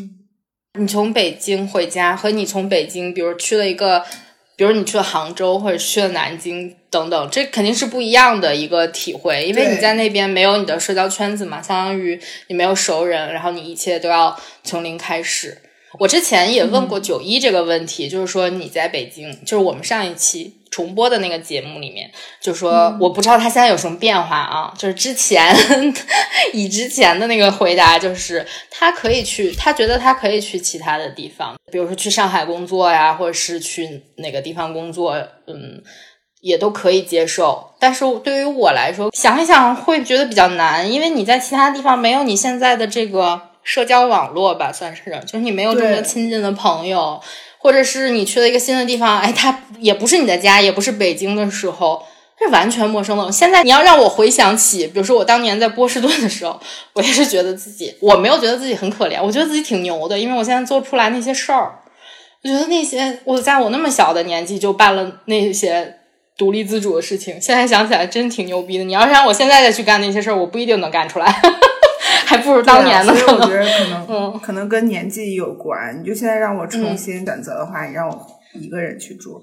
[0.75, 4.05] 你从北京回家和你从北京，比如去了一个，
[4.57, 15.59] 比如你去了杭州或者去了南京等等，这肯定是不一样的一个体会，因为你在那边没有你的社交圈子嘛，相当于你没有熟人，然后你一切都要从零开始。
[15.99, 22.11] 我之前也问过九一这个问题，就是说你在北京，就是我们上一期重播的那个节目里面，
[22.41, 24.73] 就说我不知道他现在有什么变化啊。
[24.77, 25.55] 就是之前
[26.53, 35.13] 以之前的那个回答，就是他可以去，他觉得他可以去其他的地方，比如说去上海工作呀，或者是去哪个地方工作，
[35.47, 35.83] 嗯，
[36.41, 37.75] 也都可以接受。
[37.81, 43.43] 但是对于我来说，想一想会觉得比较难，因为你在其他地方没有你现在的这个。
[43.65, 47.21] 社交网络吧，算是，就是你没有这么亲近的朋友，
[47.69, 52.03] 或者是你去了一个新的地方，哎，它也不是你的家，也不是北京的时候，
[52.39, 53.31] 是完全陌生的。
[53.31, 56.59] 现在你要让我回想起，比如说我当年在波士顿的时候，
[56.95, 61.81] 我也是觉得自己，我没有觉得自己很可怜，我觉得自己挺牛的，因为我现在做出来那些事儿，
[62.43, 65.97] 我觉得那些我在我那么小的年纪就办了那些
[66.39, 68.85] 独立自主的事情，现在想起来真挺牛逼的。
[68.85, 71.27] 你要是让我现在再去干那些事儿，我不一定能干出来。
[72.29, 73.15] 还不如当年呢。
[73.15, 75.99] 所以我觉得可能，可能跟年纪有关。
[75.99, 79.43] 你就现在让我重新选择的话，你让我一个人去住，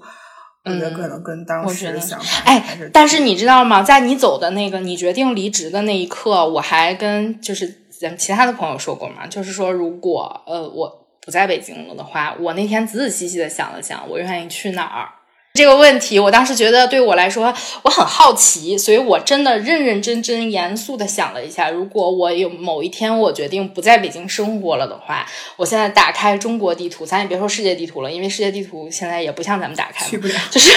[0.64, 3.82] 我觉得可能跟当时的想法哎，但是你知道吗？
[3.82, 7.66] 在你走的那个，你决定离职的那一刻，我还跟就是
[8.00, 10.88] 咱们其他的朋友说过嘛，就是说如果呃我
[11.20, 15.08] 不在北京了的话，我那天仔仔细细的想了想，我愿意去哪儿。
[15.56, 17.52] 这个问题，我当时觉得对我来说
[17.82, 25.26] 我很好奇，所以我真的认认真真、严肃的想了一下，如果我有某一天我决定不在北京生活了的话，
[25.56, 30.34] 我现在打开中国地图，咱也别说世界地图了，因为世界地图现在也不像咱们打开，去不了。
[30.50, 30.70] 就是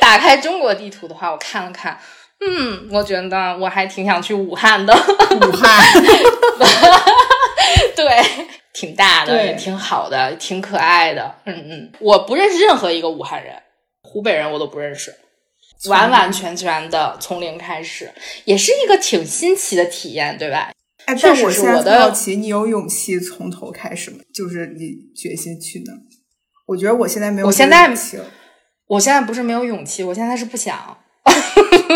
[0.00, 1.98] 打开中国地图的话，我看了看，
[2.40, 4.94] 嗯，我觉得我还挺想去武汉的。
[4.94, 5.84] 武汉，
[7.96, 8.22] 对，
[8.72, 11.34] 挺大的，也挺好的，挺可爱的。
[11.44, 13.54] 嗯嗯，我不认识任何一个武汉人。
[14.14, 15.12] 湖北人我都不认识，
[15.88, 18.12] 完完全全的从零开始，
[18.44, 20.70] 也是一个挺新奇的体验，对吧？
[21.06, 24.18] 哎，但我现在好奇，你有勇气从头开始吗？
[24.32, 25.92] 就是你决心去呢？
[26.66, 28.22] 我觉得我现在没有，我现在不行，
[28.86, 30.96] 我现在不是没有勇气，我现在是不想，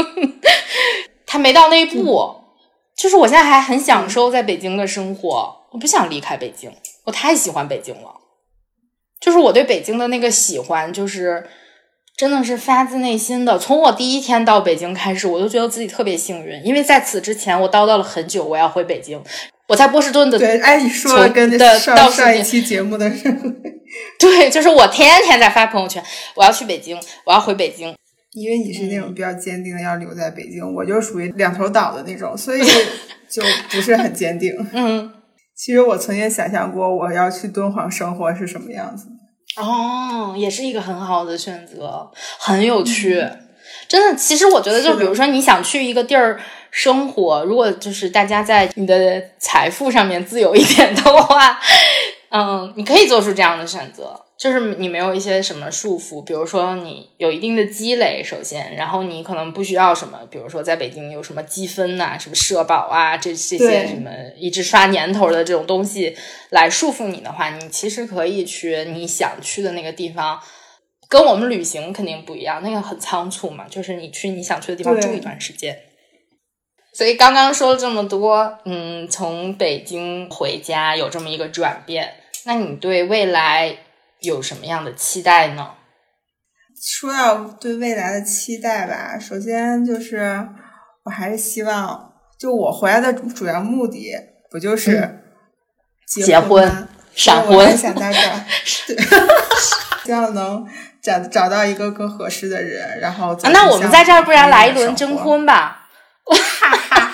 [1.25, 2.35] 他没到那一步，
[2.97, 6.69] 就是我现在还很享受在北京的生活，我不想离开北京，
[7.05, 8.13] 我太喜欢北京了，
[9.21, 11.49] 就是我对北京的那个喜欢，就是。
[12.19, 13.57] 真的是发自内心的。
[13.57, 19.23] 从我第一天到北京开始，我就觉得自己特别幸运，因为在此之前我叨叨了很久，我要回北京。
[19.69, 23.31] 我在波士顿的对，哎，你说跟上上一期节目的是，
[24.19, 26.03] 对，就是我天天在发朋友圈，
[26.35, 27.95] 我要去北京，我要回北京。
[28.33, 32.61] 因为你是那种比较坚定的要留在北京，我就属于两头倒的那种，所以
[33.31, 34.53] 就不是很坚定。
[34.73, 35.13] 嗯，
[35.55, 39.07] 其实我曾经想象过我要去敦煌生活是什么样子。
[39.57, 43.27] 哦，也是一个很好的选择，很有趣，
[43.89, 44.17] 真的。
[44.17, 46.41] 其实我觉得，就比如说你想去一个地儿
[46.71, 51.59] 生活，如果就是大家在你的财富上面自由一点的话，
[52.31, 54.21] 嗯，你可以做出这样的选择。
[54.39, 66.17] 就是你没有一些什么束缚，比如说你有一定的积累，首先，然后你可能不需要什么，比如说在北京有什么积分呐，什么社保啊，这这些什么一直刷年头的这种东西
[66.51, 70.41] 来束缚你的话，你其实可以去你想去的那个地方。
[71.09, 75.77] 跟我们旅行肯定不一样，那个很仓促嘛，就是你去你想去的地方住一段时间。
[76.93, 82.15] 所以刚刚说了这么多，嗯，从北京回家有这么一个转变，
[82.45, 83.79] 那你对未来？
[84.21, 85.71] 有什么样的期待呢？
[86.81, 90.49] 说到对未来的期待吧，首先就是
[91.05, 94.15] 我还是希望就我回来的主要目的
[94.51, 95.21] 不就是
[96.07, 96.89] 结婚吗？
[97.15, 98.45] 闪婚，想在这儿，
[100.07, 100.65] 希望能
[101.03, 105.89] 找找到一个更合适的人，然后那我们在这儿，不然来一轮征婚吧。
[106.25, 107.08] 哈哈。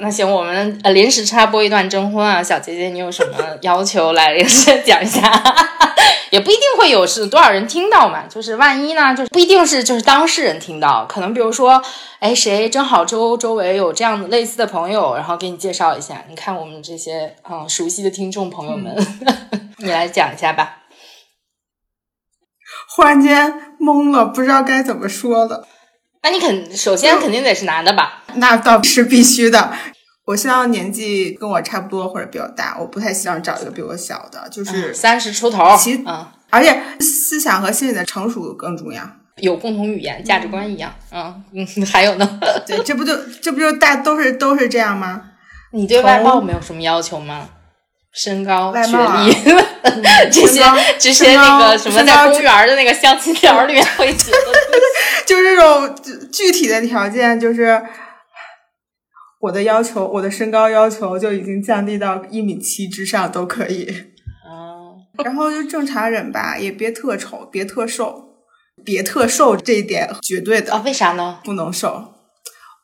[0.00, 5.20] 那行，我们呃临时插播一段征婚啊，小姐姐，你有什么 要求来 临时讲一下？
[6.30, 11.82] 也不一定会有是多少人听到嘛，就是万一呢，就是不一定是就是当事人听到，可能比如说，
[12.18, 16.22] 哎，谁正好周周围有这样的类似的朋友，然后给你介绍一下。
[16.28, 18.94] 你看我们这些嗯熟悉的听众朋友们，
[19.78, 20.82] 你来讲一下吧。
[22.94, 25.66] 忽然间懵了，不知道该怎么说了。
[26.22, 28.22] 那你肯首先肯定得是男的吧？
[28.34, 29.72] 那倒是必须的。
[30.26, 35.74] 我希望年纪跟我差不多或者比我大，我不太希望找一个比我小的，就是三十出头。
[35.78, 39.02] 其嗯，而且思想和心理的成熟更重要，
[39.36, 40.94] 有共同语言、价值观一样。
[41.10, 42.40] 嗯嗯，还有呢？
[42.66, 45.22] 对，这不就这不就大都是都是这样吗？
[45.72, 47.48] 你对外貌没有什么要求吗？
[48.12, 49.32] 身高、学历
[50.32, 50.62] 这些
[50.98, 54.12] 这些那个什么，在公园的那个相亲条里面会
[55.28, 55.94] 就这种
[56.32, 57.82] 具体的条件，就是
[59.40, 63.86] 我的要求，我的身高要求就已经降低到一米七之上都可以。
[64.48, 68.24] 哦，然后就正常人吧，也别特丑，别特瘦，
[68.82, 70.72] 别特瘦，这一点绝对的。
[70.72, 71.40] 啊，为啥呢？
[71.44, 72.14] 不能瘦。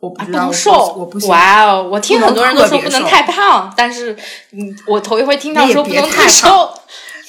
[0.01, 1.89] 我不能瘦，我不哇哦！
[1.91, 4.15] 我听很多人都说不能太胖，但是
[4.51, 6.75] 嗯，我头一回听到说不能太瘦，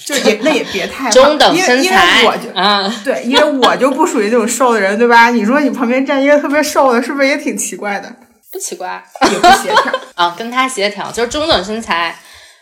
[0.05, 2.21] 就也那也别太中等身材。
[2.21, 5.29] 因为我就嗯，对，因为我就不属于那种瘦的人，对吧？
[5.31, 8.15] 你说你旁边站一个特别瘦的，是不是也挺奇怪的？
[8.51, 12.17] 不奇怪，也不协调 啊，跟他协调就是中等身材，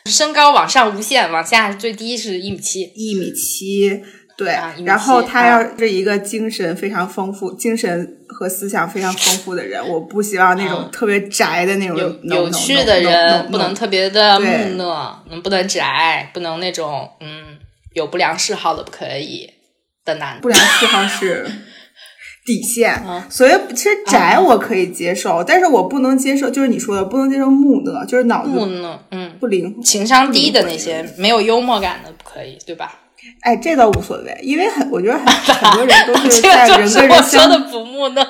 [0.06, 4.02] 身高往上无限，往下最低是一米七，一米七。
[4.36, 17.58] 对，然后他要是一个精神非常丰富、精神和思想非常丰富的人，我不希望那种特别宅的那种有有趣的人，不能特别的木讷，嗯，不能宅，不能那种嗯
[17.94, 19.48] 有不良嗜好的不可以
[20.04, 20.40] 的男。
[20.42, 21.46] 不良嗜好是
[22.44, 33.02] 底线， 所以其实宅我可以接受，但是我不能接受，就是你说的不能接受木讷，就是脑子木讷，嗯，不灵，情商低的那些没有幽默感的不可以，对吧？
[33.42, 38.26] 哎，这倒无所谓，因为很，我觉得很 很多人都是在人跟人相的不木讷。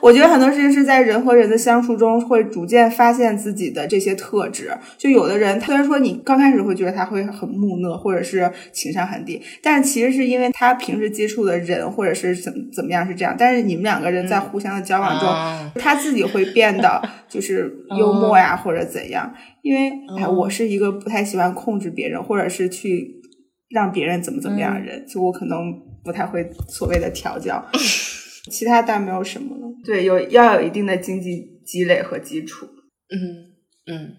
[0.00, 4.70] 我觉得很多事情是在人和人的相处中会逐渐发现自己的这些特质。
[4.96, 13.34] 就有的人，虽然说你刚开始会觉得他会很木讷，或者是情商很低，但其实是因为他平时接触的人或者是怎怎么样是这样。
[13.38, 15.28] 但是你们两个人在互相的交往中，
[15.82, 19.32] 他自己会变得就是幽默呀，或者怎样。
[19.62, 23.20] 因为哎，我是一个不太喜欢控制别人，或者是去
[23.68, 25.72] 让别人怎么怎么样的人，就我可能
[26.02, 27.62] 不太会所谓的调教。
[28.50, 29.72] 其他倒没有什么了。
[29.84, 32.66] 对，有要有一定的经济积累和基础。
[33.12, 33.54] 嗯
[33.86, 34.16] 嗯，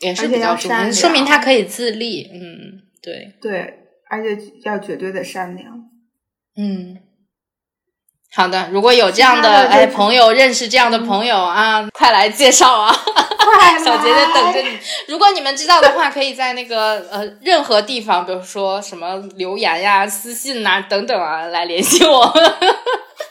[0.00, 2.30] 也是比较说明他可以自立。
[2.32, 3.74] 嗯，对对，
[4.08, 5.66] 而且要绝对的善良。
[6.56, 6.98] 嗯。
[8.32, 12.94] 好的，如果有这样的哎朋友认识这样的朋友啊，快来介绍啊！
[13.84, 14.78] 小杰在等着你。
[15.08, 22.32] 如果你们知道的话，可以在那个呃任何地方，比如说什么留言呀、私信呐等等啊，来联系我。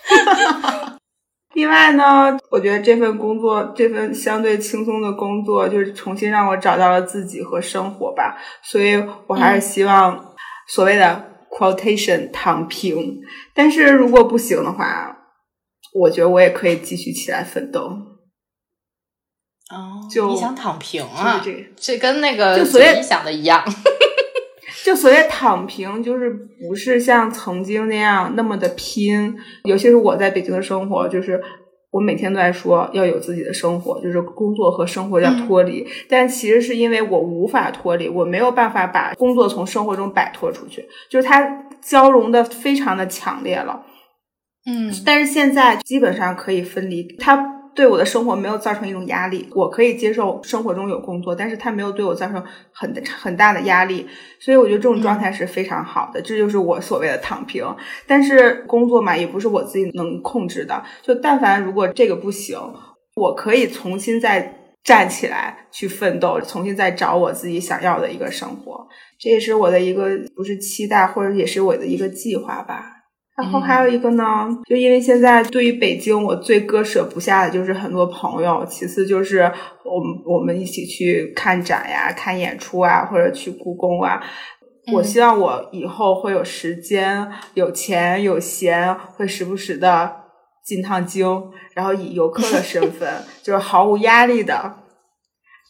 [1.55, 8.37] 另外呢，我觉得这份工作，这份相对轻松的工作，就是重新让我找到了自己和生活吧。
[8.63, 10.33] 所以我还是希望
[10.67, 11.27] 所谓的。
[11.51, 13.19] quotation 躺平，
[13.55, 15.17] 但是如果不行的话，
[15.95, 17.81] 我觉得我也可以继续起来奋斗。
[19.71, 21.41] 哦，就你想躺平啊？
[21.43, 23.65] 这这跟那个就所以想的一样。
[24.89, 29.37] 就所谓躺平，就是不是像曾经那样那么的拼。
[29.65, 31.39] 尤其是我在北京的生活，就是。
[31.91, 35.83] 我每天都在说要有自己的生活，就是工作和生活要脱离。
[36.07, 43.83] 但其实是因为我无法脱离，我没有办法把工作从生活中摆脱出去，就是它交融的非常的强烈了。
[44.67, 47.58] 嗯，但是现在基本上可以分离它。
[47.79, 54.05] 对我的生活没有造成一种压力，我可以接受生活中有工作，但是他没有对我造成很很大的压力，
[54.37, 57.65] 所以我觉得这种状态是非常好的，这就是我所谓的躺平。
[58.05, 62.59] 但是工作嘛，也不是我自己能控制的，就但凡如果这个不行，
[63.15, 64.53] 我可以重新再
[64.83, 68.85] 站起来去奋斗，重新再找我自己想要的一个生活，
[69.17, 72.98] 这也是我的一个不是期待，或者也是我的一个计划吧。
[73.41, 74.23] 然后还有一个呢，
[74.67, 79.39] 就因为现在对于北京，我最割舍不下的就是很多朋友，其次就是
[79.85, 84.21] 我们我们一起去看展呀、看演出啊，或者去故宫啊。
[84.91, 90.11] 我希望我以后会有时间、有钱、有闲，会时不时的
[90.65, 91.43] 进趟京，
[91.75, 93.07] 然后以游客的身份，
[93.43, 94.75] 就是毫无压力的，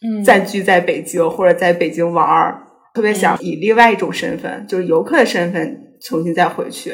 [0.02, 2.66] 嗯，暂居在北京或者在北京玩儿。
[2.92, 6.90] 特别想以另外一种身份，就是游客的身份重新再回去，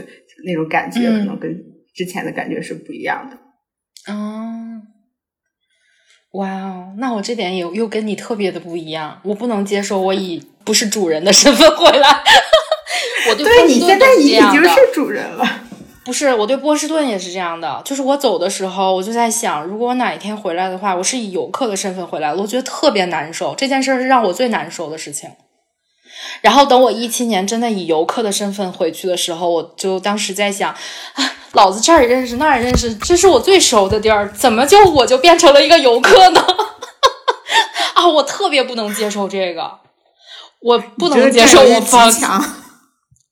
[0.46, 1.52] 那种感觉可能跟
[1.94, 3.36] 之前的感觉是不一样的。
[4.12, 4.80] 哦，
[6.32, 12.08] 哇哦，那我这点有又跟你特别的不一样，我不能接受我以不是主人的身份回来。
[13.28, 15.44] 我对你现在已经是主人了。
[16.06, 17.82] 不是，我对波士顿也是这样的。
[17.84, 23.56] 就是我走的时候，我就在想，如果我哪一天回来的话，我是以游客的身份回来了，我觉得特别难受。
[23.56, 25.28] 这件事是让我最难受的事情。
[26.40, 36.40] 然后等我一七年真的以游客的身份回去的时候，我就当时在想，啊，老子这儿也认识，那儿也认识，这是我最熟的地儿，怎么就我就变成了一个游客呢？
[37.94, 39.78] 啊，我特别不能接受这个，
[40.60, 42.44] 我不能接受我放强。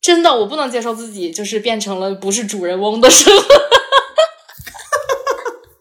[0.01, 3.47] 真的，我不能接受自己就是变成了不是主人翁的身份。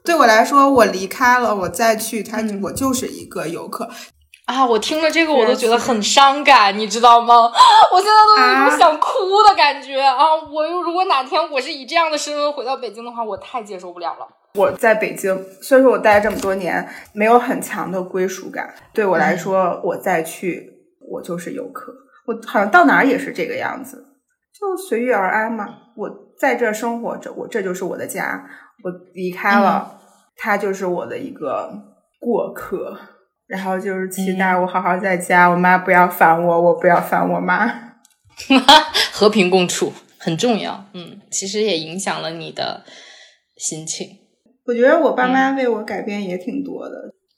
[0.06, 3.90] 对我来说，我离开了，我再去，他我就是一个游客
[4.46, 4.66] 啊！
[4.66, 7.52] 我听了这个，我都觉得很伤感，你知道吗？
[7.94, 9.08] 我现在都有一种想哭
[9.48, 10.18] 的感觉啊！
[10.52, 14.28] 我又如果哪天我是以这样的身份回到北京的话，我太接受不了了。
[14.56, 18.74] 我在北京，虽然说我待了这么多年，没有很强的归属感。
[18.94, 20.70] 对我来说，我再去，
[21.10, 21.94] 我就是游客。
[22.28, 24.06] 我好像到哪儿也是这个样子。
[24.60, 28.46] 就随遇而安嘛，我在这生活着，我这就是我的家。
[28.84, 30.00] 我离开了，
[30.36, 31.72] 他就是我的一个
[32.20, 32.98] 过客。
[33.48, 37.68] 然后就是期待我好好在家，我妈不要烦我，我不要烦我妈，
[39.12, 40.86] 和平共处很重要。
[40.94, 42.84] 嗯，其实也影响了你的
[43.58, 44.08] 心情。
[44.66, 46.96] 我觉得我爸妈为我改变也挺多的。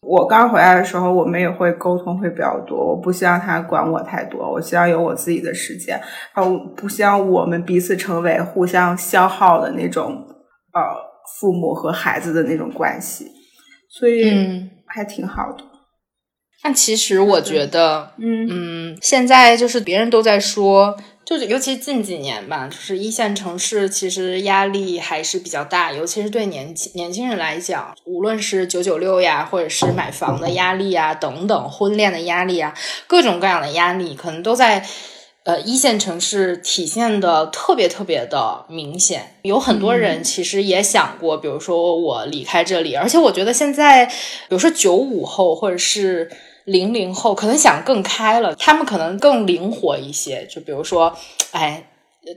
[0.08, 2.78] 我刚回来的时候，我们也会沟通会比较多。
[2.89, 5.99] 我不希望他管我太多，我希望有我自己的时间。
[6.36, 10.24] 然后不希望我们彼此成为互相消耗的那种
[10.74, 10.82] 呃
[11.39, 13.26] 父母和孩子的那种关系，
[13.89, 14.32] 所以
[14.86, 15.64] 还挺好的。
[16.66, 20.97] 但其实我觉得，嗯嗯，现在就是别人都在说。
[21.24, 32.74] 就是尤其近几年吧，就是一线城市其实压力还是比较大，尤其是对年轻年轻人来讲，无论是九九六呀，或者是买房的压力啊，等等，婚恋的压力啊，
[33.05, 34.84] 各种各样的压力，可能都在
[35.43, 39.36] 呃一线城市体现的特别特别的明显。
[39.43, 44.13] 有很多人其实也想过，比如说我离开这里，而且我觉得现在，比
[44.49, 46.32] 如说九五后或者是。
[46.66, 50.45] 零零后可能想更开了，他们可能更灵活一些。
[50.47, 51.18] 就比如说，
[51.51, 51.88] 哎。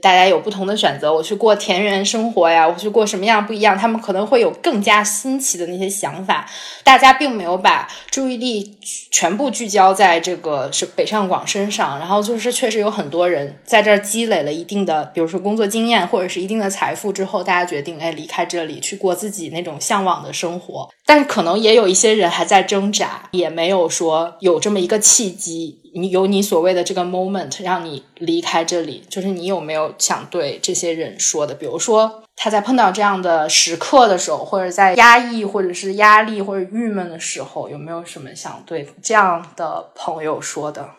[0.01, 3.75] 大家有不同的选择，我去过田园生活呀，我去过什么样不一样？
[3.77, 6.47] 他们可能会有更加新奇的那些想法。
[6.83, 8.77] 大家并没有把注意力
[9.11, 20.89] 全部聚焦在这个是北上广身上，然后就是确实有很多人在这儿积累了一定的，比如说工作经验或者是一定的财富之后，大家决定哎离开这里去过自己那种向往的生活。
[21.05, 25.79] 但是可能也有一些人还在挣扎，也没有说有这么一个契机。
[25.93, 31.53] 你有你所谓的这个 moment 让你离开这里，就是你有没有想对这些人说的？
[31.55, 40.89] 比如说他在碰到这样的时刻的时候，或者在压抑，或者是压力或者郁闷的时候，有没有什么想对这样的朋友说的？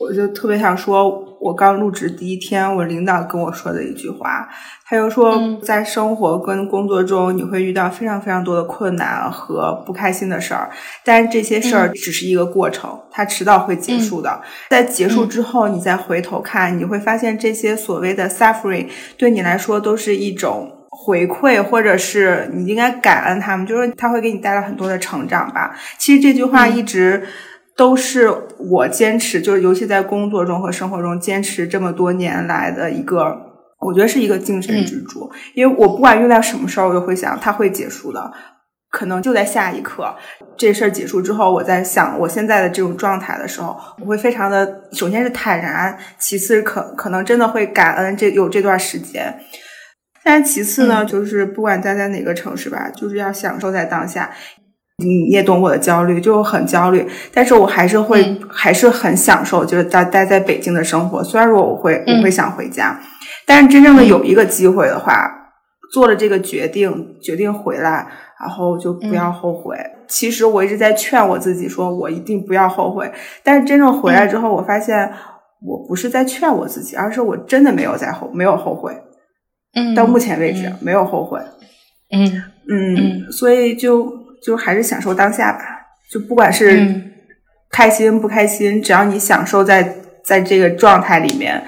[0.00, 4.48] 我就特别想说，我刚入职第一天，我领导跟我说的一句话，
[4.86, 10.70] 他就说，在生活跟工作中，你会遇到非常非常多的困难和不开心的事儿，
[11.04, 14.40] 但是这些事儿只是一个过程，它迟早会结束的。
[14.70, 18.88] 在结束之后，你再回头看，你会发现这些所谓的 suffering
[19.18, 25.76] 对你来说都是一种回馈，或者是你应该感恩他们，就是他会给你带来很多的成长吧。
[25.98, 27.22] 其实这句话一直。
[27.80, 33.34] 都是我坚持，就是尤其在工作中和生活中坚持这么多年来的一个，
[33.78, 35.32] 我觉得是一个精神支柱。
[35.54, 38.30] 因为我不管遇到什么事儿，我都会想它会结束的，
[38.90, 40.14] 可能就在下一刻。
[40.58, 49.34] 这事儿结束之后，我在想我现在的这种状态的时候，我会非常的，首先是坦然，其次可可能真的会感恩这有这段时间。
[50.22, 54.30] 但其次呢，就是不管待在哪个城市吧，就是要享受在当下。
[55.00, 61.24] 你也懂我的焦虑，就很焦虑，但是我还是会，还是很享受，就是待待在北京的生活。
[61.24, 63.00] 虽然说我会，我会想回家，
[63.46, 65.30] 但是真正的有一个机会的话，
[65.92, 68.06] 做了这个决定，决定回来，
[68.38, 69.76] 然后就不要后悔。
[70.08, 73.10] 其实我一直在劝我自己，说我一定不要后悔。
[73.42, 75.10] 但是真正回来之后，我发现
[75.62, 78.96] 我不是在劝我自己，而是我真的没有在后，没有后悔。
[79.74, 81.40] 嗯，到目前为止没有后悔。
[82.12, 84.19] 嗯嗯，所以就。
[84.42, 85.60] 就还是享受当下吧，
[86.10, 87.02] 就不管是
[87.70, 91.64] 开心不开心，只要你享受在在这个状态里面，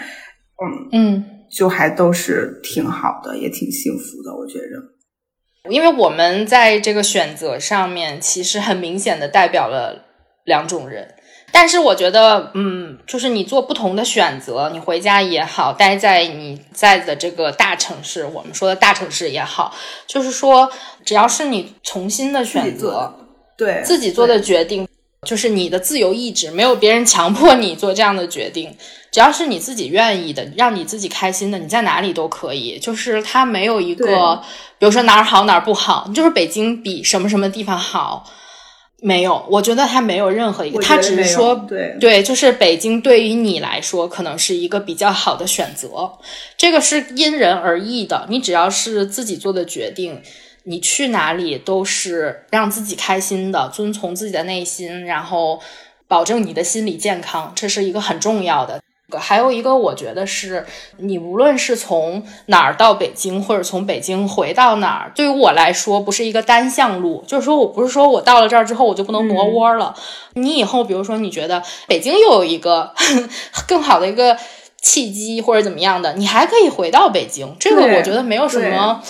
[0.60, 5.70] 嗯嗯，就还都是挺好的，也挺幸福的，我觉着。
[5.70, 10.06] 因为我们在这个选择上面，其实很明显的代表了
[10.44, 11.14] 两种人。
[11.54, 19.72] 但是我觉得，嗯，就是你做不同的选择，你回家也好，待在你在的这个大城市，我们说的大城市也好，
[20.06, 20.72] 就是说，
[21.04, 23.14] 只要是你重新的选择，
[23.56, 24.88] 对自己做的决定，
[25.26, 28.74] 就是你的自由意志，没有别人强迫你做这样的决定，
[29.12, 32.78] 只要是你自己愿意的，让你自己开心的，你在哪里都可以。
[32.78, 34.36] 就是它没有一个，
[34.78, 38.24] 比如说哪儿好哪儿不好，就是北京比什么什么地方好。
[39.04, 46.12] 没有，我觉得他没有任何一个，他只是说，对对，就是北京对于你来说可能是一个比较好的选择，
[46.56, 48.26] 这个是因人而异的。
[48.30, 50.22] 你只要是自己做的决定，
[50.62, 55.60] 你去哪里都是让自己开心的，遵从自己的内心，然后
[56.06, 58.80] 保证你的心理健康，这是一个很重要的。
[59.18, 60.66] 还有一个，我觉得是
[60.98, 67.24] 你无论是从哪儿到北京，或者从北京回到哪儿，对于我来说不是一个单向路。
[67.26, 69.94] 就是说我不是说我到了这儿之后我就不能挪窝了。
[70.34, 72.92] 你以后比如说你觉得北京又有一个
[73.68, 74.36] 更好的一个
[74.80, 77.54] 契机或者怎么样的，你还可以回到北京。
[77.60, 79.00] 这个我觉得没有什么，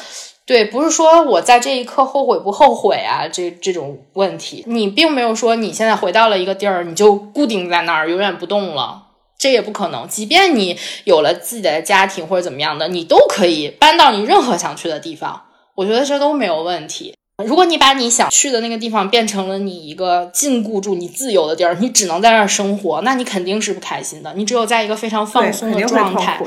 [0.44, 9.04] 对，不是说我在这一刻后悔不后悔啊，这这种问题，你并没有说你现在回到了一个地儿，你就固定在那儿永远不动了。
[9.42, 15.42] 这也不可能，即便你有了自己的家庭或者怎么样的，你都可以搬到你任何想去的地方。
[15.74, 17.12] 我觉得这都没有问题。
[17.44, 24.32] 如果你把你想去的那个地方变成了你一个禁锢住你自由的地儿，你只能在那儿生活，那你肯定是不开心的。
[24.36, 26.40] 你只有在一个非常放松的状态，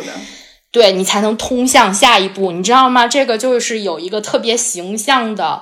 [0.71, 3.09] 对你才能通向下一步，你知道吗？
[3.09, 5.59] 这个就是有一个特别形象的。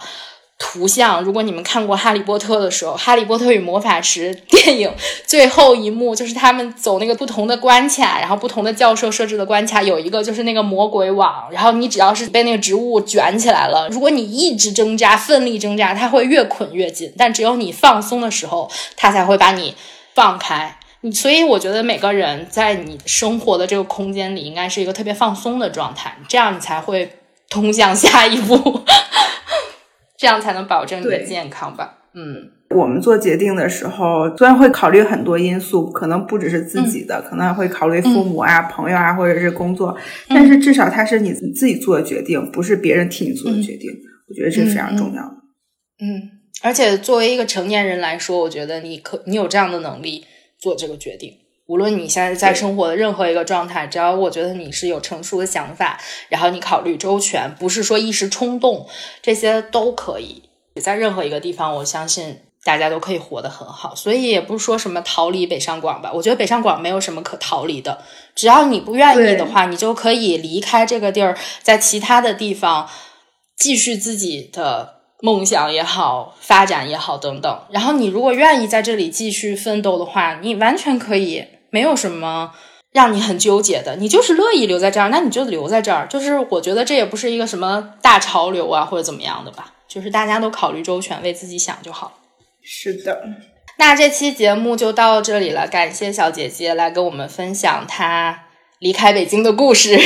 [0.59, 4.91] 图像，如果你们看过《哈利波特》的时候，《哈利波特与魔法石》 电影
[5.27, 19.75] 最后一幕就是他们走那个不同的关卡，然后不同的教授设置的关卡有一个就是那个魔鬼网，然后你只要是被那个植物卷起来了，如果你一直挣扎、奋力挣扎，它会越捆越紧，但只有你放松的时候，它才会把你
[20.15, 20.77] 放开。
[21.01, 27.17] 你所以我觉得每个人在你生活的这个空间里，应该是一个特别放松的状态，这样你才会
[27.49, 28.81] 通向下一步。
[30.23, 31.97] 这样才能保证你的健康吧。
[32.13, 39.93] 嗯，我们做决定的时候，虽然会考虑很多因素，可能不只是自己的，可能还会考虑父母啊、朋友啊，或者是工作。
[40.29, 43.91] 但是至少它是你自己做的决定，不是别人替你做的决定。
[44.29, 45.35] 我觉得这是非常重要的。
[45.99, 46.21] 嗯，
[46.61, 50.23] 而且作为一个成年人来说，我觉得你可你有这样的能力
[50.57, 51.33] 做这个决定。
[51.65, 55.99] 无论你现在在生活的任何一个状态，只要我觉得你是有成熟的想法，
[56.29, 58.87] 然后你考虑周全，不是说一时冲动，
[59.21, 60.43] 这些都可以。
[60.81, 63.95] 在任何一个地方，我相信大家都可以活得很好。
[63.95, 68.03] 所以也不是说什么逃离北上广吧，我觉得北上广没有什么可逃离的。
[68.35, 72.89] 只要你不愿意的话，你就可以离开这个地儿，在其他的地方
[73.55, 77.59] 继续自己的梦想也好，发展也好等等。
[77.71, 81.45] 然后你如果愿意在这里继续奋斗的话，你完全可以。
[81.69, 82.51] 没有什么
[82.91, 86.05] 让你很纠结的，你就是乐意留在这儿，那你就留在这儿。
[86.07, 89.71] 就是我觉得这也不是一个什么大潮流啊，或者怎么样的吧。
[89.87, 92.19] 就是大家都考虑周全，为自己想就好。
[92.61, 93.23] 是的，
[93.77, 98.43] 那这期节目就到这里了，感谢小姐姐来跟我们分享她
[98.79, 99.97] 离开北京的故事。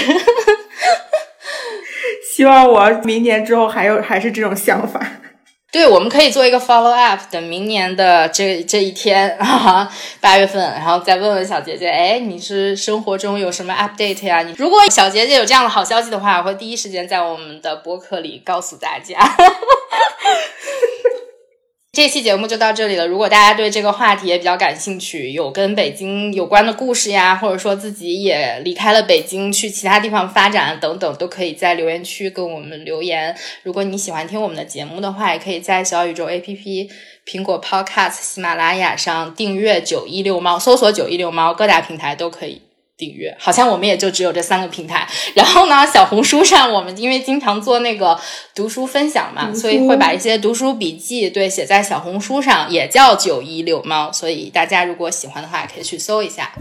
[2.38, 5.04] 希望我明年之后还有还是这种想法。
[5.74, 14.44] 对，我们可以做一个 follow up，等明年的这这一天啊，八月份，然后再问问小姐姐，哎，你是生活中有什么 update 呀？
[14.44, 19.18] 你如果小姐姐有这样的好消息的话，我会第一时间在我们的博客里告诉大家。
[21.94, 23.08] 这期节目就到这里了。
[23.08, 33.36] 如果大家对这个话题也比较感兴趣，有跟北京有关的故事呀，或者说自己也离开了北京去其他地方发展等等，都可以在留言区跟我们留言。
[33.64, 36.90] 如果你喜欢听我们的节目的话，也可以在小宇宙 APP、
[37.26, 42.67] 苹果 Podcast、喜马拉雅上订阅“九一六猫”，搜索“九一六猫”，各大平台都可以。
[42.98, 48.20] 订阅好像我们也就只有这三个平台，然后呢，小红书上我们因为经常做那个
[48.56, 56.52] 读书分享嘛，所以会把一些读书笔记对写在小红书上，也叫九一六猫，所以大家如果喜欢的话，可以去搜一下。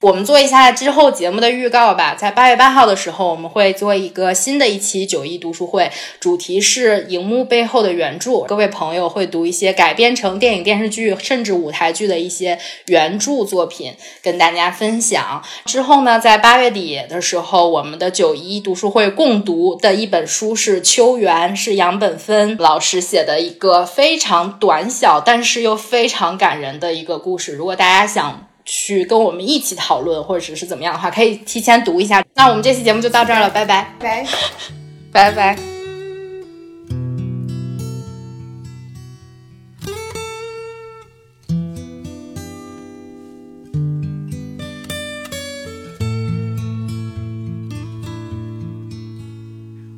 [0.00, 2.14] 我们做一下之后节目的预告吧。
[2.14, 5.90] 在八月八号的时候，我们会做一个新的一期九一读书会，
[6.20, 8.42] 主题是荧幕背后的原著。
[8.42, 13.92] 各位朋友会读一些改编成电影、电视剧甚至舞台剧的一些原著作品，
[14.22, 15.42] 跟大家分享。
[15.64, 27.54] 之后呢，在八月底的时候，我们的九一读书会共读的一本书是《秋园》，是杨本芬老师写的一个非常短小但是又非常感人的一个故事。
[27.54, 32.22] 如果大家想，去跟我们一起讨论或者是怎么样的话可以提前读一下。
[32.34, 33.94] 那我们这期节目就到这儿了拜拜。
[33.98, 34.22] 拜
[35.32, 35.56] 拜。
[35.56, 35.56] 拜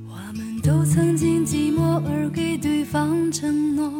[0.08, 3.99] 我们都曾经寂寞而给对方承诺。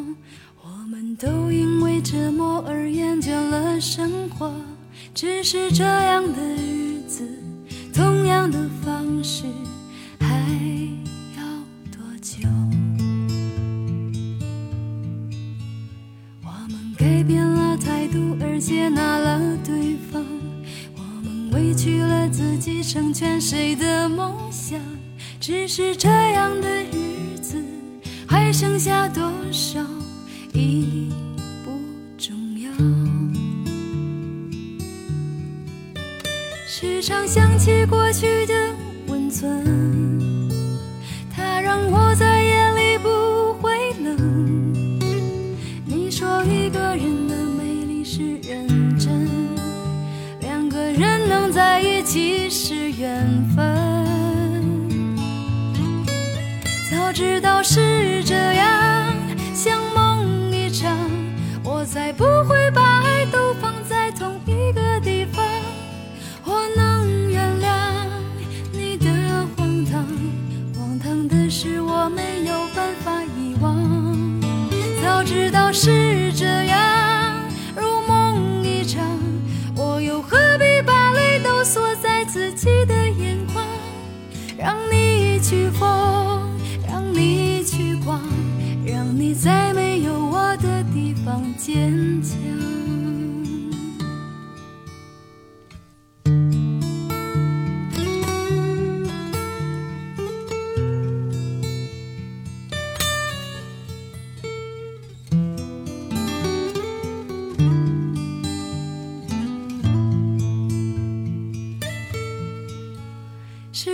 [5.21, 6.60] 只是这样的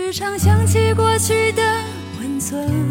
[0.07, 1.61] 时常想起过去的
[2.17, 2.86] 温存。